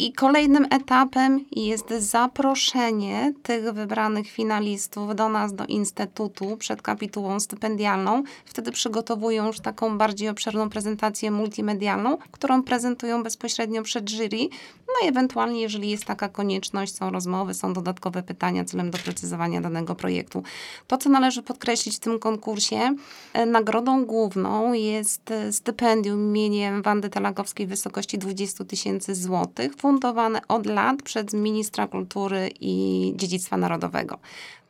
I 0.00 0.12
kolejnym 0.12 0.66
etapem 0.70 1.44
jest 1.52 1.90
zaproszenie 1.90 3.32
tych 3.42 3.72
wybranych 3.72 4.30
finalistów 4.30 5.16
do 5.16 5.28
nas, 5.28 5.54
do 5.54 5.66
Instytutu 5.66 6.56
przed 6.56 6.82
kapitułą 6.82 7.40
stypendialną. 7.40 8.22
Wtedy 8.44 8.72
przygotowują 8.72 9.46
już 9.46 9.60
taką 9.60 9.98
bardziej 9.98 10.28
obszerną 10.28 10.70
prezentację 10.70 11.30
multimedialną, 11.30 12.18
którą 12.30 12.62
prezentują 12.62 13.22
bezpośrednio 13.22 13.82
przed 13.82 14.10
jury. 14.10 14.48
No 14.88 15.06
i 15.06 15.08
ewentualnie, 15.08 15.60
jeżeli 15.60 15.90
jest 15.90 16.04
taka 16.04 16.28
konieczność, 16.28 16.94
są 16.94 17.10
rozmowy, 17.10 17.54
są 17.54 17.72
dodatkowe 17.72 18.22
pytania 18.22 18.64
celem 18.64 18.90
doprecyzowania 18.90 19.60
danego 19.60 19.94
projektu. 19.94 20.42
To, 20.86 20.96
co 20.96 21.10
należy 21.10 21.42
podkreślić 21.42 21.96
w 21.96 22.00
tym 22.00 22.18
konkursie, 22.18 22.96
e, 23.32 23.46
nagrodą 23.46 24.04
główną 24.04 24.72
jest 24.72 25.30
e, 25.30 25.52
stypendium 25.52 26.28
imieniem 26.28 26.82
Wandy 26.82 27.08
Talagowskiej 27.08 27.66
w 27.66 27.70
wysokości 27.70 28.18
20 28.18 28.64
tysięcy 28.64 29.14
złotych 29.14 29.76
fundowane 29.88 30.40
od 30.48 30.66
lat 30.66 31.02
przez 31.02 31.32
ministra 31.32 31.86
kultury 31.86 32.50
i 32.60 33.12
dziedzictwa 33.16 33.56
narodowego. 33.56 34.18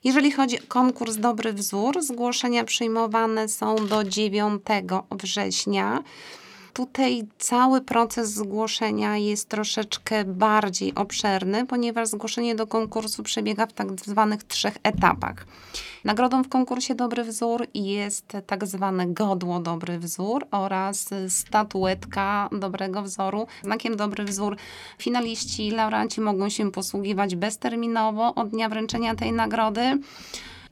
Jeżeli 0.05 0.33
chodzi 0.33 0.59
o 0.59 0.63
konkurs 0.69 1.17
Dobry 1.17 1.53
Wzór, 1.53 2.03
zgłoszenia 2.03 2.65
przyjmowane 2.65 3.49
są 3.49 3.87
do 3.87 4.05
9 4.05 4.63
września. 5.11 6.03
Tutaj 6.73 7.27
cały 7.39 7.81
proces 7.81 8.31
zgłoszenia 8.35 9.17
jest 9.17 9.49
troszeczkę 9.49 10.25
bardziej 10.25 10.95
obszerny, 10.95 11.67
ponieważ 11.67 12.09
zgłoszenie 12.09 12.55
do 12.55 12.67
konkursu 12.67 13.23
przebiega 13.23 13.67
w 13.67 13.73
tak 13.73 14.01
zwanych 14.01 14.45
trzech 14.45 14.77
etapach. 14.83 15.47
Nagrodą 16.05 16.43
w 16.43 16.49
konkursie 16.49 16.95
Dobry 16.95 17.25
Wzór 17.25 17.67
jest 17.75 18.33
tak 18.47 18.67
zwane 18.67 19.07
godło 19.07 19.61
Dobry 19.61 19.99
Wzór 19.99 20.47
oraz 20.51 21.11
statuetka 21.29 22.49
Dobrego 22.53 23.03
Wzoru. 23.03 23.47
Znakiem 23.63 23.97
Dobry 23.97 24.25
Wzór 24.25 24.57
finaliści, 24.99 25.71
laureaci 25.71 26.21
mogą 26.21 26.49
się 26.49 26.73
posługiwać 26.73 27.37
bezterminowo 27.37 28.35
od 28.35 28.49
dnia 28.49 28.69
wręczenia 28.69 29.15
tej 29.15 29.33
nagrody 29.33 29.99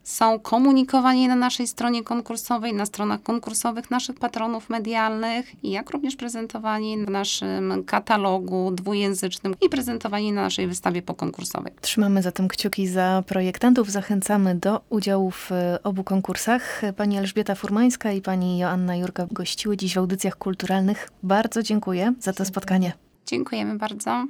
są 0.06 0.38
komunikowani 0.40 1.28
na 1.28 1.36
naszej 1.36 1.66
stronie 1.66 2.02
konkursowej, 2.02 2.74
na 2.74 2.86
stronach 2.86 3.22
konkursowych 3.22 3.90
naszych 3.90 4.18
patronów 4.18 4.70
medialnych, 4.70 5.64
jak 5.64 5.90
również 5.90 6.16
prezentowani 6.16 6.98
w 7.04 7.10
naszym 7.10 7.84
katalogu 7.84 8.70
dwujęzycznym 8.70 9.54
i 9.62 9.68
prezentowani 9.68 10.32
na 10.32 10.42
naszej 10.42 10.66
wystawie 10.66 11.02
pokonkursowej. 11.02 11.72
Trzymamy 11.80 12.22
zatem 12.22 12.48
kciuki 12.48 12.88
za 12.88 13.22
projektantów, 13.26 13.90
zachęcamy 13.90 14.54
do 14.54 14.80
udziału 14.90 15.30
w 15.30 15.52
e, 15.52 15.78
obu 15.82 16.04
konkursach. 16.04 16.82
Pani 16.96 17.18
Elżbieta 17.18 17.54
Furmańska 17.54 18.12
i 18.12 18.22
pani 18.22 18.58
Joanna 18.58 18.96
Jurka 18.96 19.26
gościły 19.30 19.76
dziś 19.76 19.94
w 19.94 19.98
audycjach 19.98 20.36
kulturalnych. 20.36 21.10
Bardzo 21.22 21.62
dziękuję 21.62 22.14
za 22.20 22.32
to 22.32 22.44
spotkanie. 22.44 22.92
Dziękujemy 23.26 23.78
bardzo. 23.78 24.26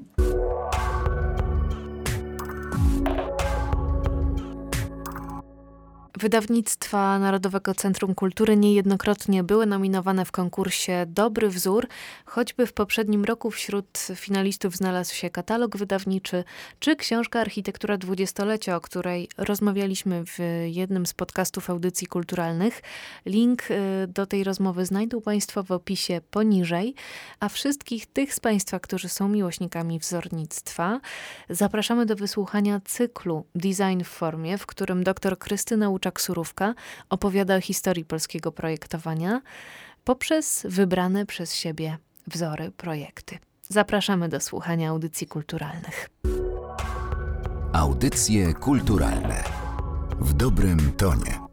Wydawnictwa 6.19 7.19
Narodowego 7.19 7.75
Centrum 7.75 8.15
Kultury 8.15 8.57
niejednokrotnie 8.57 9.45
były 9.45 9.67
nominowane 9.67 10.25
w 10.25 10.33
konkursie 10.33 11.07
Dobry 11.09 11.49
Wzór, 11.49 11.89
choćby 12.25 12.67
w 12.67 12.73
poprzednim 12.73 13.25
roku 13.25 13.51
wśród 13.51 13.99
finalistów 14.15 14.77
znalazł 14.77 15.15
się 15.15 15.31
katalog 15.31 15.77
wydawniczy 15.77 16.45
czy 16.79 16.97
książka 16.97 17.41
Architektura 17.41 17.99
Dwudziestolecia, 17.99 18.77
o 18.77 18.81
której 18.81 19.29
rozmawialiśmy 19.39 20.25
w 20.25 20.39
jednym 20.67 21.07
z 21.07 21.15
podcastów 21.15 21.71
audycji 21.71 22.07
kulturalnych. 22.07 22.83
Link 23.27 23.71
y, 23.71 23.75
do 24.09 24.27
tej 24.27 24.45
rozmowy 24.45 24.87
znajdą 24.87 25.21
Państwo 25.21 25.63
w 25.63 25.73
opisie 25.73 26.21
poniżej, 26.31 26.95
a 27.41 27.49
wszystkich 27.49 28.07
tych 28.07 28.35
z 28.35 28.41
Państwa, 28.41 28.81
którzy 28.81 29.09
są 29.09 29.29
miłośnikami 29.29 29.99
wzornictwa, 29.99 31.01
zapraszamy 31.51 32.07
do 32.07 32.17
wysłuchania 32.17 32.81
cyklu 32.85 33.45
Design 33.55 34.03
w 34.05 34.09
formie, 34.09 34.59
w 34.59 34.67
którym 34.67 35.05
dr 35.05 35.39
Krystyna 35.39 35.91
Łuczak 36.07 36.21
Surówka 36.21 36.75
opowiada 37.11 37.57
o 37.57 37.61
historii 37.61 38.05
polskiego 38.05 38.53
projektowania 38.53 39.41
poprzez 40.05 40.67
wybrane 40.69 41.27
przez 41.27 41.55
siebie 41.55 41.99
wzory, 42.27 42.71
projekty. 42.77 43.39
Zapraszamy 43.69 44.29
do 44.29 44.41
słuchania 44.41 44.91
audycji 44.91 45.27
kulturalnych. 45.27 46.09
Audycje 47.73 48.55
kulturalne 48.55 49.45
w 50.21 50.33
dobrym 50.33 50.93
tonie. 50.93 51.46